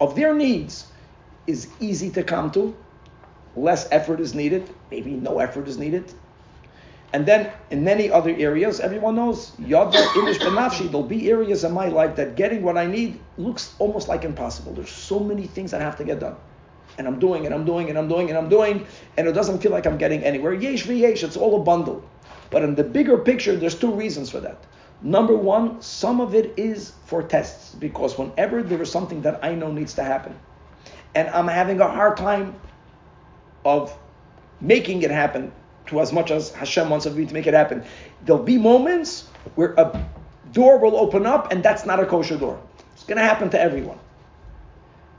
[0.00, 0.90] of their needs
[1.46, 2.76] is easy to come to,
[3.54, 6.12] less effort is needed, maybe no effort is needed.
[7.14, 11.70] And then in many other areas, everyone knows, Yada Ilish Benafshi, there'll be areas in
[11.70, 14.72] my life that getting what I need looks almost like impossible.
[14.72, 16.34] There's so many things that have to get done.
[16.98, 18.84] And I'm doing and I'm doing and I'm doing and I'm doing,
[19.16, 20.54] and it doesn't feel like I'm getting anywhere.
[20.54, 22.02] Yesh yesh, it's all a bundle.
[22.50, 24.64] But in the bigger picture, there's two reasons for that.
[25.00, 29.54] Number one, some of it is for tests because whenever there is something that I
[29.54, 30.34] know needs to happen,
[31.14, 32.56] and I'm having a hard time
[33.64, 33.96] of
[34.60, 35.52] making it happen
[35.86, 37.84] to as much as Hashem wants of me to make it happen,
[38.24, 40.08] there'll be moments where a
[40.52, 42.60] door will open up and that's not a kosher door.
[42.94, 43.98] It's going to happen to everyone.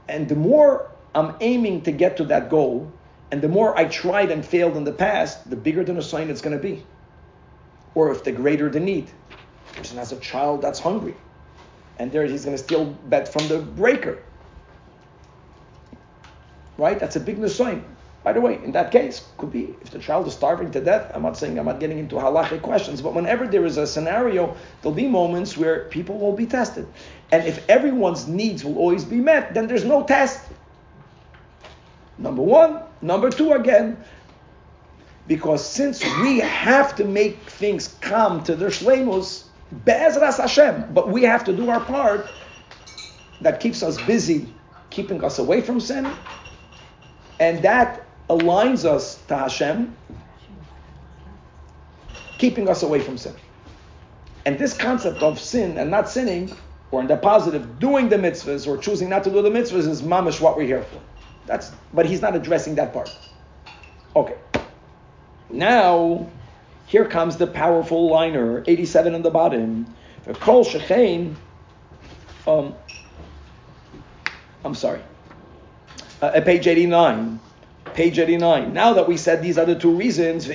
[0.08, 2.91] And the more I'm aiming to get to that goal,
[3.32, 6.41] and the more I tried and failed in the past, the bigger the sign it's
[6.41, 6.84] going to be.
[7.95, 9.10] Or if the greater the need
[9.71, 11.15] A person has a child that's hungry,
[11.97, 14.19] and there he's going to steal bet from the breaker.
[16.78, 16.99] Right?
[16.99, 17.84] That's a big nisayon.
[18.25, 21.11] By the way, in that case, could be if the child is starving to death.
[21.13, 24.57] I'm not saying I'm not getting into halachic questions, but whenever there is a scenario,
[24.81, 26.88] there'll be moments where people will be tested,
[27.31, 30.41] and if everyone's needs will always be met, then there's no test.
[32.17, 34.03] Number one, number two again,
[35.27, 39.43] because since we have to make things come to their shlemus,
[39.85, 40.93] Be'ezras Hashem.
[40.95, 42.25] But we have to do our part
[43.41, 44.47] that keeps us busy,
[44.89, 46.07] keeping us away from sin,
[47.39, 49.95] and that aligns us to Hashem,
[52.38, 53.33] keeping us away from sin.
[54.45, 56.55] And this concept of sin and not sinning,
[56.91, 60.01] or in the positive, doing the mitzvahs or choosing not to do the mitzvahs is
[60.01, 60.99] mamish what we're here for.
[61.45, 63.15] That's, but he's not addressing that part.
[64.15, 64.35] Okay.
[65.49, 66.29] Now,
[66.88, 69.93] here comes the powerful liner, 87 on the bottom.
[70.39, 71.35] Kol shechein,
[72.47, 72.73] um,
[74.63, 75.01] I'm sorry,
[76.21, 77.39] uh, at page 89.
[77.95, 78.73] Page 89.
[78.73, 80.49] Now that we said these are the two reasons,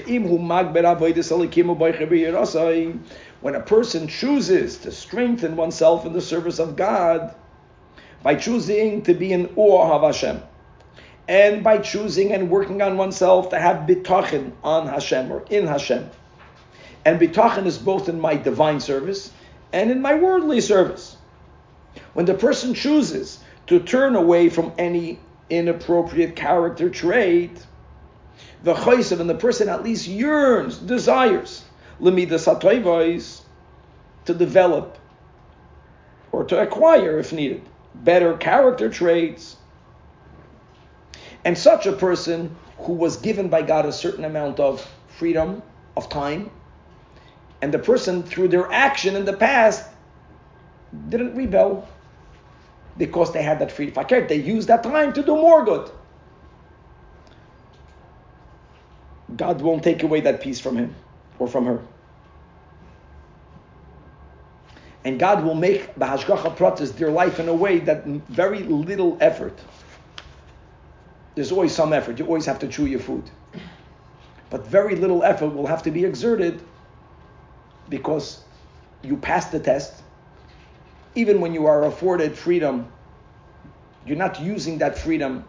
[3.41, 7.35] when a person chooses to strengthen oneself in the service of God
[8.23, 10.43] by choosing to be in awe of Hashem,
[11.29, 16.11] and by choosing and working on oneself to have bitachon on Hashem or in Hashem,
[17.07, 19.33] and bitachon is both in my divine service
[19.73, 21.17] and in my worldly service.
[22.13, 27.67] When the person chooses to turn away from any inappropriate character trait,
[28.63, 31.65] the chaysev and the person at least yearns, desires,
[34.25, 34.99] to develop
[36.33, 37.63] or to acquire, if needed,
[37.95, 39.57] better character traits.
[41.45, 45.63] And such a person who was given by God a certain amount of freedom
[45.97, 46.51] of time
[47.63, 49.87] and the person, through their action in the past,
[51.09, 51.87] didn't rebel
[52.97, 54.27] because they had that free fakir.
[54.27, 55.91] They used that time to do more good.
[59.37, 60.95] God won't take away that peace from him
[61.39, 61.81] or from her.
[65.05, 69.59] And God will make Bahashgacha Pratis their life in a way that very little effort.
[71.35, 72.19] There's always some effort.
[72.19, 73.31] You always have to chew your food.
[74.51, 76.61] But very little effort will have to be exerted
[77.89, 78.43] because
[79.03, 80.00] you passed the test.
[81.15, 82.91] Even when you are afforded freedom,
[84.07, 85.45] you're not using that freedom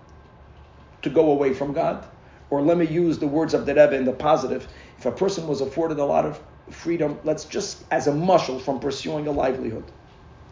[1.02, 2.06] to go away from God.
[2.50, 4.68] Or let me use the words of the Rebbe in the positive.
[4.98, 6.40] If a person was afforded a lot of
[6.70, 9.86] freedom, let's just as a muscle from pursuing a livelihood.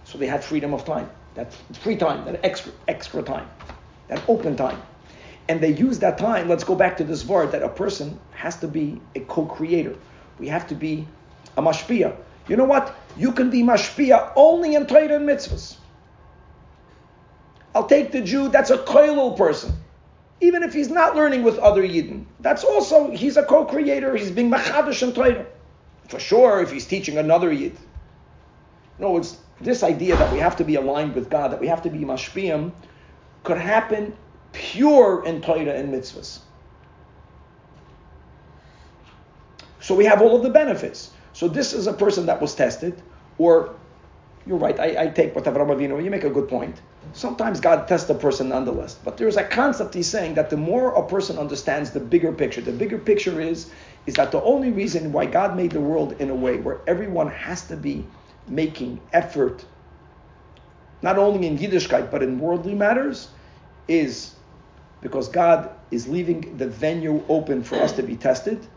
[0.06, 3.50] So they had freedom of time, that free time, that extra extra time,
[4.08, 4.82] that open time.
[5.50, 8.56] And they use that time, let's go back to this word, that a person has
[8.58, 9.96] to be a co-creator.
[10.40, 11.08] We have to be
[11.58, 12.16] a mashpia.
[12.50, 12.96] You know what?
[13.16, 15.78] You can be mashpia only in Torah and mitzvahs.
[17.76, 19.72] I'll take the Jew that's a koilul person.
[20.42, 22.26] Even if he's not learning with other Yidden.
[22.40, 25.46] That's also, he's a co-creator, he's being machadish in Torah.
[26.08, 27.78] For sure, if he's teaching another Yid.
[28.98, 31.84] No, it's this idea that we have to be aligned with God, that we have
[31.84, 32.72] to be mashpiyim,
[33.44, 34.16] could happen
[34.54, 36.40] pure in Torah and mitzvahs.
[39.82, 41.12] So we have all of the benefits.
[41.40, 43.02] So this is a person that was tested,
[43.38, 43.74] or
[44.46, 46.82] you're right, I, I take what Avram Avinu, you make a good point.
[47.14, 48.96] Sometimes God tests a person nonetheless.
[49.06, 52.60] But there's a concept he's saying that the more a person understands the bigger picture,
[52.60, 53.72] the bigger picture is,
[54.06, 57.30] is that the only reason why God made the world in a way where everyone
[57.30, 58.06] has to be
[58.50, 59.64] making effort,
[61.02, 63.30] not only in Yiddishkeit, but in worldly matters,
[63.88, 64.36] is
[65.00, 68.68] because God is leaving the venue open for us to be tested.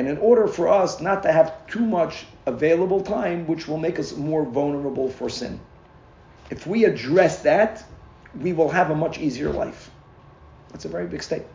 [0.00, 3.98] And in order for us not to have too much available time, which will make
[3.98, 5.60] us more vulnerable for sin.
[6.48, 7.84] If we address that,
[8.40, 9.90] we will have a much easier life.
[10.70, 11.54] That's a very big statement.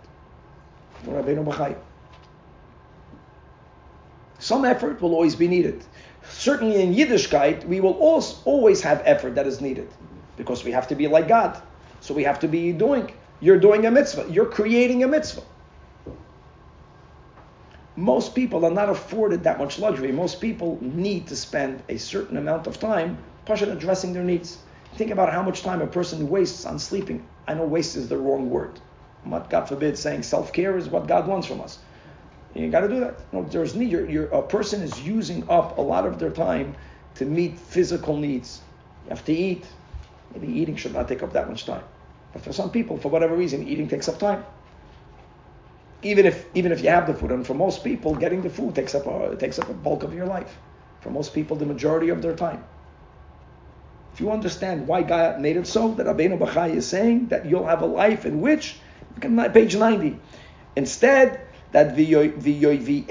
[4.38, 5.84] Some effort will always be needed.
[6.30, 7.98] Certainly in Yiddishkeit, we will
[8.46, 9.90] always have effort that is needed
[10.38, 11.60] because we have to be like God.
[12.00, 13.12] So we have to be doing.
[13.40, 14.28] You're doing a mitzvah.
[14.30, 15.42] You're creating a mitzvah.
[17.96, 20.12] Most people are not afforded that much luxury.
[20.12, 24.58] Most people need to spend a certain amount of time pushing addressing their needs.
[24.96, 27.26] Think about how much time a person wastes on sleeping.
[27.48, 28.80] I know waste is the wrong word.
[29.26, 31.80] I'm God forbid, saying self care is what God wants from us.
[32.54, 33.16] You got to do that.
[33.34, 33.92] No, there's need.
[33.92, 36.76] You're, you're, a person is using up a lot of their time
[37.16, 38.62] to meet physical needs.
[39.06, 39.66] You have to eat.
[40.34, 41.84] Maybe eating should not take up that much time.
[42.34, 44.46] But for some people, for whatever reason, eating takes up time.
[46.06, 48.76] Even if even if you have the food, and for most people, getting the food
[48.76, 50.56] takes up a takes up a bulk of your life.
[51.02, 52.64] For most people, the majority of their time.
[54.14, 57.66] If you understand why God made it so, that Rabbeinu Bachai is saying that you'll
[57.66, 58.80] have a life in which,
[59.16, 60.18] look at page 90,
[60.76, 61.42] instead
[61.74, 63.04] that tarpoi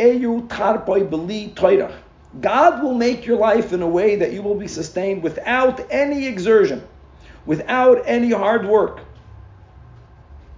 [2.40, 6.26] God will make your life in a way that you will be sustained without any
[6.26, 6.82] exertion,
[7.44, 9.00] without any hard work.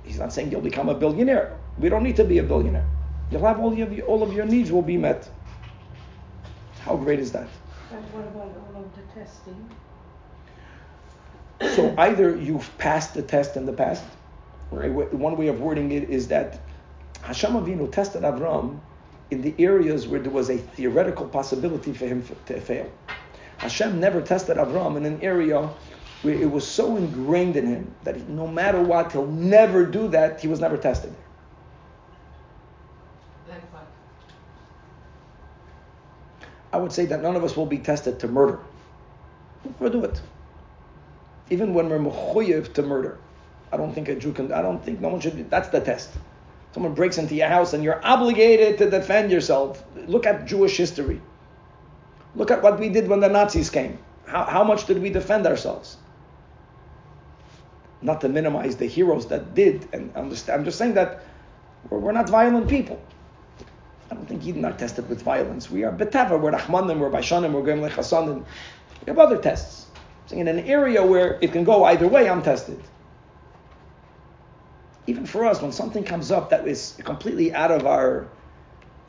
[0.04, 1.58] He's not saying you'll become a billionaire.
[1.78, 2.86] We don't need to be a billionaire.
[3.30, 5.28] You'll have all of your, all of your needs will be met.
[6.80, 7.48] How great is that?
[7.92, 9.68] And what about all of the testing?
[11.74, 14.04] So either you've passed the test in the past,
[14.70, 14.90] right?
[14.90, 16.60] One way of wording it is that
[17.22, 18.78] Hashem Avinu tested Avram
[19.30, 22.90] in the areas where there was a theoretical possibility for him to fail.
[23.58, 25.68] Hashem never tested Avram in an area
[26.22, 30.40] where it was so ingrained in him that no matter what, he'll never do that.
[30.40, 31.14] He was never tested.
[33.48, 33.86] Like what?
[36.76, 38.60] I would say that none of us will be tested to murder.
[39.80, 40.20] We'll do it
[41.50, 43.18] even when we're mechuyev to murder.
[43.72, 44.52] I don't think a Jew can.
[44.52, 45.36] I don't think no one should.
[45.36, 46.10] Be, that's the test.
[46.72, 49.82] Someone breaks into your house and you're obligated to defend yourself.
[50.06, 51.20] Look at Jewish history.
[52.34, 53.98] Look at what we did when the Nazis came.
[54.26, 55.96] How, how much did we defend ourselves?
[58.02, 60.60] Not to minimize the heroes that did, and understand.
[60.60, 61.22] I'm just saying that
[61.88, 63.00] we're, we're not violent people.
[64.10, 65.70] I don't think Yidden are tested with violence.
[65.70, 68.38] We are beteva, we're Rahmanim, we're Baishanim, we're Gomlei Chasadim.
[68.38, 69.86] We have other tests.
[70.26, 72.80] So in an area where it can go either way, I'm tested.
[75.06, 78.26] Even for us, when something comes up that is completely out of our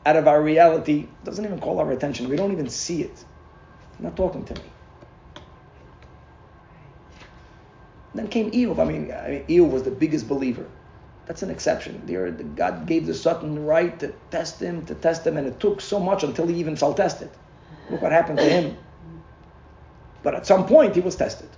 [0.05, 2.29] out of our reality, doesn't even call our attention.
[2.29, 3.25] We don't even see it.
[3.99, 4.61] not talking to me.
[8.15, 8.79] Then came Iyov.
[8.79, 10.65] I mean, I mean, was the biggest believer.
[11.27, 12.01] That's an exception.
[12.55, 15.99] God gave the Satan right to test him, to test him, and it took so
[15.99, 17.29] much until he even felt tested.
[17.89, 18.77] Look what happened to him.
[20.23, 21.49] But at some point, he was tested.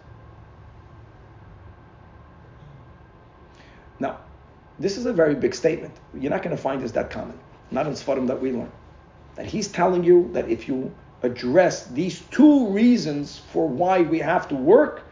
[3.99, 4.19] Now,
[4.79, 5.93] this is a very big statement.
[6.13, 7.39] You're not going to find this that common.
[7.69, 8.71] Not in Sfarim that we learn.
[9.35, 14.47] That he's telling you that if you address these two reasons for why we have
[14.47, 15.03] to work,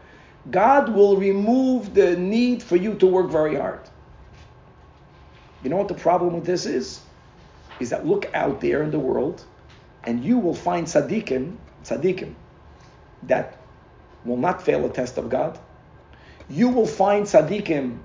[0.50, 3.80] God will remove the need for you to work very hard.
[5.62, 7.00] You know what the problem with this is?
[7.80, 9.44] Is that look out there in the world
[10.04, 12.34] and you will find tzaddikim, tzaddikim,
[13.24, 13.58] that
[14.24, 15.58] will not fail a test of God.
[16.48, 17.98] You will find tzaddikim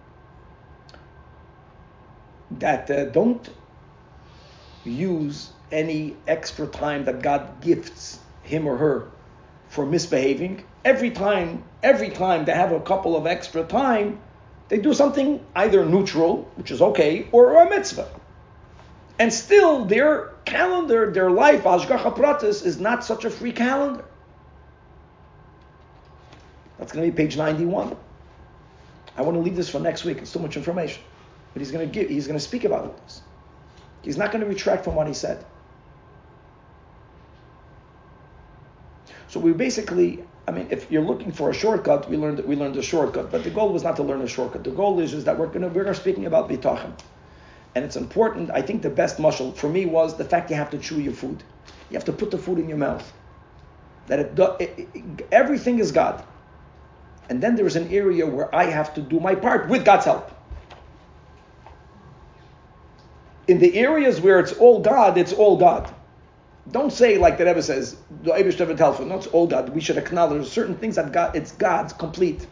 [2.59, 3.49] that uh, don't
[4.83, 9.07] use any extra time that God gifts him or her
[9.69, 10.63] for misbehaving.
[10.85, 14.19] Every time, every time they have a couple of extra time,
[14.69, 18.09] they do something either neutral, which is okay, or a mitzvah.
[19.19, 24.05] And still, their calendar, their life, Hashgacha Pratis, is not such a free calendar.
[26.79, 27.95] That's going to be page 91.
[29.15, 30.17] I want to leave this for next week.
[30.17, 31.03] It's too much information.
[31.53, 33.21] But he's going to give, he's going to speak about this.
[34.01, 35.45] He's not going to retract from what he said.
[39.33, 42.77] So we basically, I mean, if you're looking for a shortcut, we learned we learned
[42.77, 43.31] a shortcut.
[43.31, 44.63] But the goal was not to learn a shortcut.
[44.63, 46.93] The goal is, is that we're going to we're speaking about bitachon,
[47.73, 48.51] and it's important.
[48.51, 51.13] I think the best muscle for me was the fact you have to chew your
[51.13, 51.41] food.
[51.89, 53.11] You have to put the food in your mouth.
[54.05, 56.23] That it, it, it everything is God,
[57.27, 60.29] and then there's an area where I have to do my part with God's help.
[63.47, 65.91] In the areas where it's all God, it's all God.
[66.71, 69.69] Don't say like the Rebbe says, the Eibush Telfon, not all God.
[69.69, 72.47] We should acknowledge certain things that God, it's God's complete.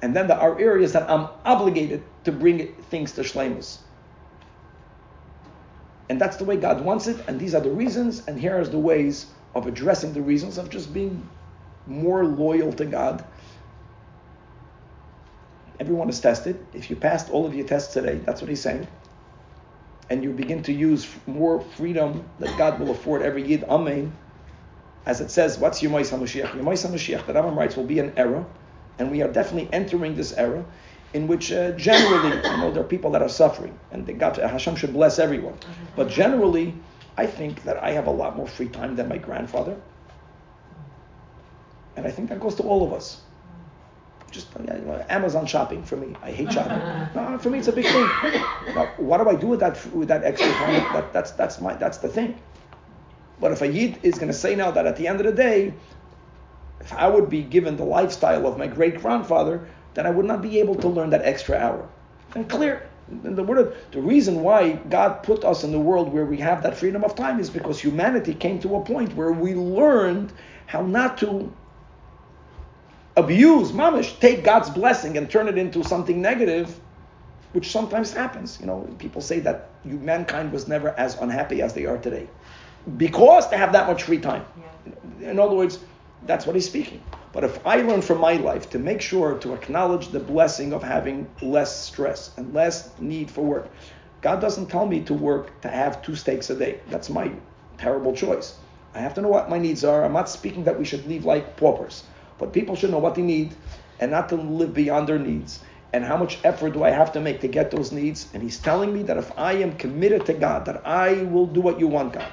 [0.00, 3.78] And then there are areas that I'm obligated to bring things to Shlemus.
[6.08, 8.64] And that's the way God wants it, and these are the reasons, and here are
[8.64, 9.26] the ways
[9.56, 11.28] of addressing the reasons of just being
[11.86, 13.24] more loyal to God.
[15.80, 16.64] Everyone is tested.
[16.72, 18.86] If you passed all of your tests today, that's what he's saying
[20.08, 24.12] and you begin to use more freedom that God will afford every Yid, Amen.
[25.04, 26.50] As it says, what's Yemais HaMashiach?
[26.52, 28.44] Yemais HaMashiach, the Rambam writes, will be an era,
[28.98, 30.64] and we are definitely entering this era
[31.14, 34.46] in which uh, generally, you know, there are people that are suffering, and got to,
[34.46, 35.54] Hashem should bless everyone.
[35.94, 36.74] But generally,
[37.16, 39.76] I think that I have a lot more free time than my grandfather.
[41.96, 43.22] And I think that goes to all of us
[44.36, 44.48] just
[45.08, 46.14] Amazon shopping for me.
[46.22, 46.78] I hate shopping.
[47.14, 48.06] no, for me, it's a big thing.
[48.74, 50.92] Now, what do I do with that with that extra time?
[50.92, 52.38] That, that's that's my that's the thing.
[53.40, 55.32] But if a yid is going to say now that at the end of the
[55.32, 55.74] day,
[56.80, 60.42] if I would be given the lifestyle of my great grandfather, then I would not
[60.42, 61.88] be able to learn that extra hour.
[62.34, 62.88] And clear.
[63.08, 66.62] And the, word, the reason why God put us in the world where we have
[66.64, 70.32] that freedom of time is because humanity came to a point where we learned
[70.66, 71.52] how not to
[73.16, 76.78] abuse, mamish, take God's blessing and turn it into something negative,
[77.52, 78.58] which sometimes happens.
[78.60, 82.28] You know, people say that you, mankind was never as unhappy as they are today
[82.96, 84.44] because they have that much free time.
[85.20, 85.30] Yeah.
[85.30, 85.78] In other words,
[86.26, 87.02] that's what he's speaking.
[87.32, 90.82] But if I learn from my life to make sure to acknowledge the blessing of
[90.82, 93.70] having less stress and less need for work,
[94.22, 96.80] God doesn't tell me to work to have two steaks a day.
[96.88, 97.30] That's my
[97.78, 98.56] terrible choice.
[98.94, 100.04] I have to know what my needs are.
[100.04, 102.04] I'm not speaking that we should live like paupers.
[102.38, 103.54] But people should know what they need
[104.00, 105.60] and not to live beyond their needs.
[105.92, 108.28] And how much effort do I have to make to get those needs?
[108.34, 111.60] And he's telling me that if I am committed to God, that I will do
[111.60, 112.32] what you want, God.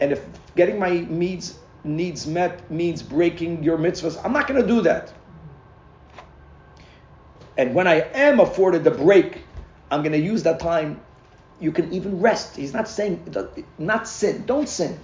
[0.00, 0.24] And if
[0.56, 5.12] getting my needs needs met means breaking your mitzvahs, I'm not going to do that.
[7.56, 9.42] And when I am afforded the break,
[9.90, 11.00] I'm going to use that time.
[11.60, 12.56] You can even rest.
[12.56, 13.34] He's not saying
[13.78, 14.44] not sin.
[14.46, 14.98] Don't sin.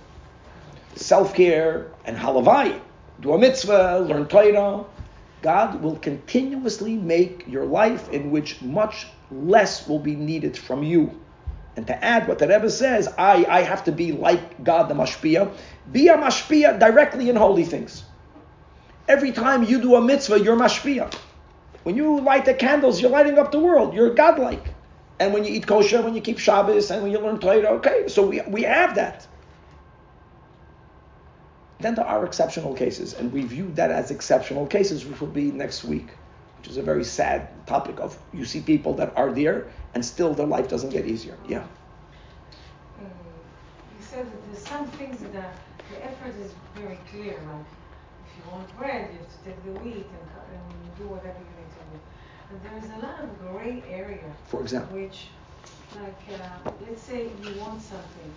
[0.97, 2.81] Self care and halavai
[3.21, 4.85] do a mitzvah, learn Torah,
[5.43, 11.19] God will continuously make your life in which much less will be needed from you.
[11.75, 14.95] And to add what the Rebbe says, I, I have to be like God the
[14.95, 15.53] Mashpia.
[15.91, 18.05] Be a Mashpia directly in holy things.
[19.09, 21.13] Every time you do a mitzvah, you're Mashpia.
[21.83, 23.95] When you light the candles, you're lighting up the world.
[23.95, 24.75] You're godlike.
[25.19, 28.09] And when you eat kosher, when you keep Shabbos, and when you learn Torah, okay,
[28.09, 29.27] so we, we have that.
[31.83, 35.51] Then there are exceptional cases, and we view that as exceptional cases, which will be
[35.51, 36.11] next week,
[36.59, 40.33] which is a very sad topic of you see people that are there and still
[40.33, 41.37] their life doesn't get easier.
[41.49, 41.59] Yeah.
[41.59, 43.11] Um,
[43.99, 45.53] you said that there's some things that are,
[45.91, 47.67] the effort is very clear, like
[48.27, 51.55] if you want bread, you have to take the wheat and, and do whatever you
[51.59, 51.99] need to do.
[52.49, 54.31] But there is a lot of gray area.
[54.47, 54.97] For example.
[54.97, 55.27] Which,
[55.97, 58.31] like, uh, let's say you want something,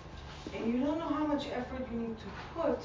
[0.56, 2.80] and you don't know how much effort you need to put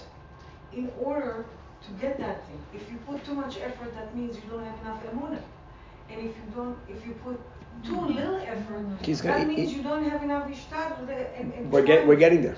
[0.73, 1.47] in order
[1.87, 2.61] to get that thing.
[2.75, 5.43] If you put too much effort, that means you don't have enough emunah.
[6.11, 7.41] And if you don't, if you put
[7.85, 8.15] too mm-hmm.
[8.15, 10.97] little effort, He's that means you don't have enough ishtar.
[11.71, 12.57] We're, get, we're getting there.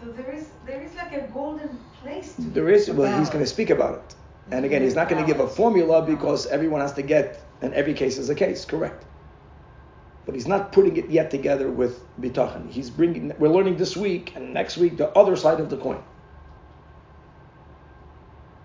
[0.00, 2.34] So there is there is like a golden place.
[2.34, 2.90] To There is.
[2.90, 4.14] Well, he's going to speak about it.
[4.50, 7.72] And again, he's not going to give a formula because everyone has to get, and
[7.74, 9.04] every case is a case, correct.
[10.26, 12.70] But he's not putting it yet together with bitachon.
[12.70, 13.32] He's bringing.
[13.38, 16.02] We're learning this week and next week the other side of the coin.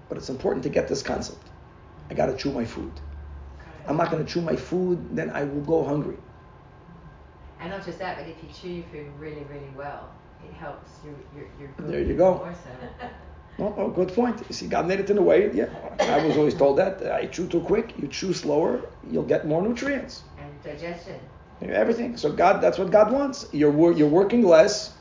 [0.09, 1.43] But it's important to get this concept.
[2.09, 2.91] I got to chew my food.
[3.87, 6.17] I'm not going to chew my food, then I will go hungry.
[7.59, 10.09] And not just that, but if you chew your food really, really well,
[10.45, 12.47] it helps your your, your good There you go.
[12.63, 13.07] so.
[13.57, 14.39] No, no, good point.
[14.47, 15.51] You see, God made it in a way.
[15.53, 17.11] Yeah, I was always told that.
[17.11, 17.97] I chew too quick.
[17.97, 20.23] You chew slower, you'll get more nutrients.
[20.37, 21.19] And digestion.
[21.61, 22.17] Everything.
[22.17, 23.47] So God, that's what God wants.
[23.51, 24.93] You're you're working less,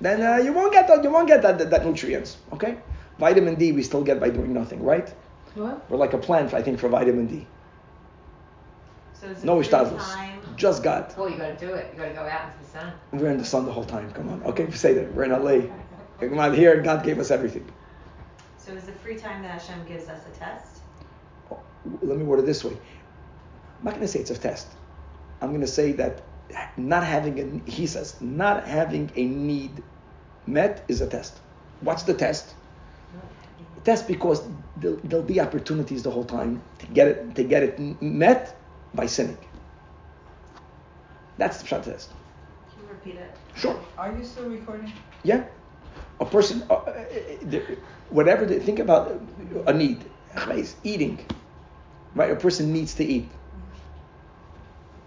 [0.00, 1.04] then uh, you won't get that.
[1.04, 2.38] You won't get that, that that nutrients.
[2.52, 2.78] Okay.
[3.18, 5.08] Vitamin D we still get by doing nothing, right?
[5.54, 5.88] What?
[5.90, 7.46] We're like a plant, I think, for vitamin D.
[9.14, 9.98] So it's No a free ishtadlus.
[9.98, 10.40] time.
[10.56, 11.12] Just God.
[11.16, 11.90] Oh, you got to do it.
[11.92, 12.92] You got to go out into the sun.
[13.12, 14.10] We're in the sun the whole time.
[14.12, 14.42] Come on.
[14.44, 15.14] Okay, say that.
[15.14, 15.68] We're in LA.
[16.20, 17.68] Come on, here God gave us everything.
[18.56, 20.78] So is the free time that Hashem gives us a test?
[21.50, 21.58] Oh,
[22.02, 22.72] let me word it this way.
[22.72, 24.68] I'm not going to say it's a test.
[25.40, 26.22] I'm going to say that
[26.76, 29.82] not having a, he says, not having a need
[30.46, 31.38] met is a test.
[31.80, 32.54] What's the test?
[33.84, 34.42] The test because
[34.76, 38.56] there'll, there'll be opportunities the whole time to get it to get it met
[38.94, 39.38] by sinning.
[41.38, 42.10] That's the shot test.
[42.10, 43.30] Can you repeat it?
[43.56, 43.78] Sure.
[43.98, 44.92] Are you still recording?
[45.24, 45.44] Yeah.
[46.20, 46.92] A person, uh, uh,
[47.42, 47.76] the-
[48.10, 49.20] whatever they think about
[49.66, 50.04] a need,
[50.52, 51.18] is eating,
[52.14, 52.30] right?
[52.30, 53.28] A person needs to eat.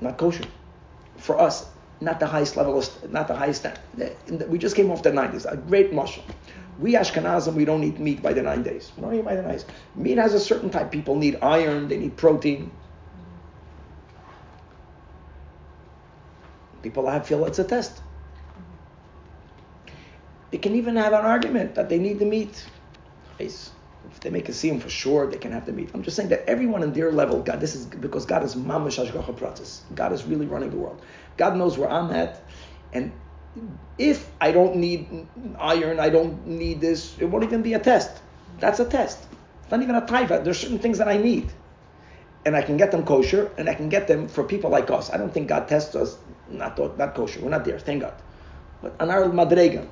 [0.01, 0.45] Not kosher.
[1.17, 1.65] For us,
[2.01, 3.61] not the highest level, of, not the highest.
[3.61, 3.79] sta-
[4.49, 6.23] We just came off the 90s, a great muscle.
[6.77, 8.91] We Ashkenazim, we don't eat meat by the nine days.
[8.95, 9.65] We don't eat by the nine days.
[9.95, 10.91] Meat has a certain type.
[10.91, 12.71] People need iron, they need protein.
[16.81, 18.01] People have feel it's a test.
[20.51, 22.69] They can even have an argument that they need the meat.
[23.39, 25.89] If they make a siyum for sure, they can have the meat.
[25.93, 29.03] I'm just saying that everyone in their level, God, this is because God is mamash
[29.03, 29.81] hashgacha pratis.
[29.95, 31.03] God is really running the world.
[31.37, 32.47] God knows where I'm at,
[32.93, 33.19] and
[33.97, 35.29] if I don't need
[35.59, 37.17] iron, I don't need this.
[37.19, 38.21] It won't even be a test.
[38.59, 39.27] That's a test.
[39.63, 40.43] It's not even a taiva.
[40.43, 41.53] There's certain things that I need,
[42.45, 45.11] and I can get them kosher, and I can get them for people like us.
[45.11, 47.41] I don't think God tests us not not kosher.
[47.41, 47.79] We're not there.
[47.79, 48.15] Thank God.
[48.81, 49.87] But on our madrega,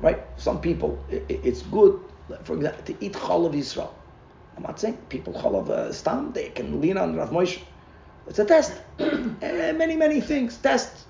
[0.00, 0.22] right?
[0.36, 2.00] Some people, i- i- it's good,
[2.44, 3.90] for example, to eat chalav Yisrael.
[4.56, 7.62] I'm not saying people chalav uh, stam, they can lean on Rav Moshe.
[8.26, 8.72] It's a test.
[9.42, 10.58] Eh, many, many things.
[10.58, 11.06] Test.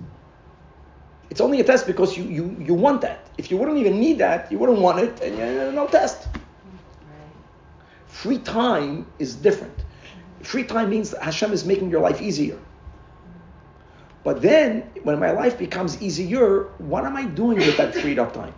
[1.30, 3.26] It's only a test because you, you, you want that.
[3.36, 6.28] If you wouldn't even need that, you wouldn't want it, and uh, no test.
[8.06, 9.84] Free time is different.
[10.42, 12.58] Free time means Hashem is making your life easier.
[14.22, 18.32] But then, when my life becomes easier, what am I doing with that freed up
[18.32, 18.54] time?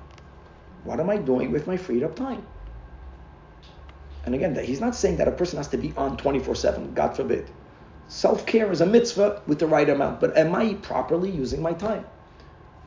[0.84, 2.46] What am I doing with my freed up time?
[4.24, 7.16] And again, he's not saying that a person has to be on 24 7, God
[7.16, 7.50] forbid.
[8.08, 11.72] Self care is a mitzvah with the right amount, but am I properly using my
[11.72, 12.06] time?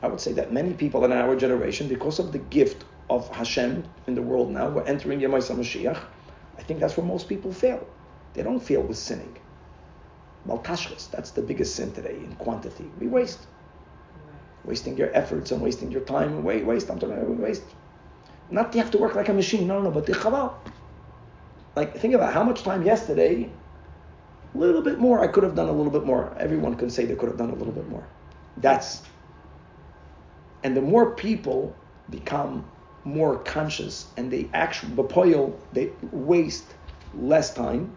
[0.02, 3.84] I would say that many people in our generation, because of the gift of Hashem
[4.08, 5.98] in the world now, we're entering Yemais HaMashiach,
[6.58, 7.86] I think that's where most people fail.
[8.34, 9.36] They don't fail with sinning.
[10.46, 12.90] Bal Tashchis, that's the biggest sin today in quantity.
[12.98, 13.46] We waste.
[14.64, 16.90] Wasting your efforts and wasting your time wait, waste.
[16.90, 17.64] I'm talking about waste.
[18.50, 20.54] Not you have to work like a machine, no, no, but the chaval.
[21.76, 23.48] Like think about how much time yesterday,
[24.54, 26.36] a little bit more, I could have done a little bit more.
[26.38, 28.06] Everyone can say they could have done a little bit more.
[28.58, 29.02] That's
[30.62, 31.74] and the more people
[32.10, 32.64] become
[33.04, 34.92] more conscious and they actually
[35.72, 36.74] they waste
[37.14, 37.96] less time.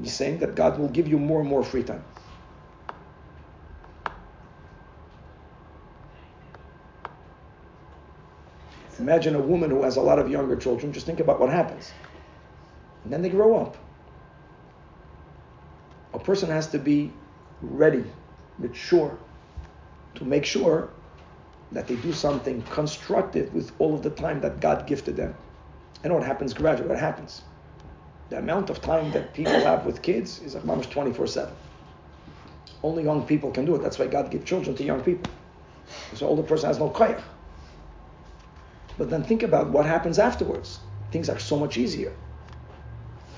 [0.00, 2.04] He's saying that God will give you more and more free time.
[8.98, 10.92] Imagine a woman who has a lot of younger children.
[10.92, 11.92] Just think about what happens.
[13.04, 13.76] And then they grow up.
[16.14, 17.12] A person has to be
[17.60, 18.04] ready,
[18.58, 19.18] mature,
[20.16, 20.90] to make sure
[21.72, 25.34] that they do something constructive with all of the time that God gifted them.
[26.04, 27.42] I know it happens gradually, what happens.
[28.30, 31.54] The amount of time that people have with kids is almost 24 7.
[32.82, 33.82] Only young people can do it.
[33.82, 35.28] That's why God gives children to young people.
[36.14, 37.22] So older person has no koyach.
[38.98, 40.80] But then think about what happens afterwards.
[41.10, 42.12] Things are so much easier.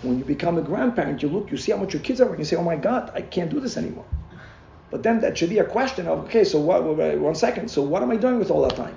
[0.02, 2.38] When you become a grandparent, you look, you see how much your kids are, and
[2.38, 4.06] you say, oh my God, I can't do this anymore.
[4.90, 8.02] But then that should be a question of, okay, so what, one second, so what
[8.02, 8.96] am I doing with all that time?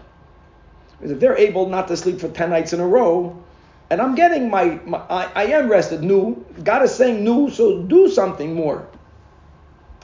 [0.97, 3.41] Because if they're able not to sleep for 10 nights in a row,
[3.89, 7.83] and I'm getting my, my I, I am rested, new, God is saying new, so
[7.83, 8.87] do something more.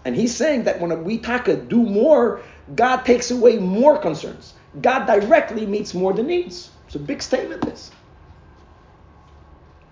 [0.03, 2.41] And he's saying that when we taka do more,
[2.75, 4.53] God takes away more concerns.
[4.81, 6.69] God directly meets more the needs.
[6.87, 7.91] It's a big statement, this.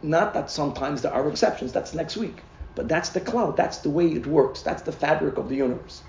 [0.01, 2.41] Not that sometimes there are exceptions, that's next week.
[2.75, 6.03] But that's the cloud, that's the way it works, that's the fabric of the universe.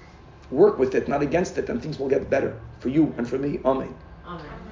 [0.51, 3.39] Work with it, not against it, and things will get better for you and for
[3.39, 3.61] me.
[3.65, 3.95] Amen.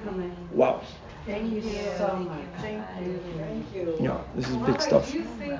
[0.07, 0.35] Amen.
[0.51, 0.81] Wow.
[1.25, 1.61] Thank you
[1.97, 2.39] so much.
[2.61, 3.19] Thank you.
[3.37, 3.97] Thank you.
[3.99, 5.11] Yeah, this is big stuff.
[5.11, 5.59] Do you think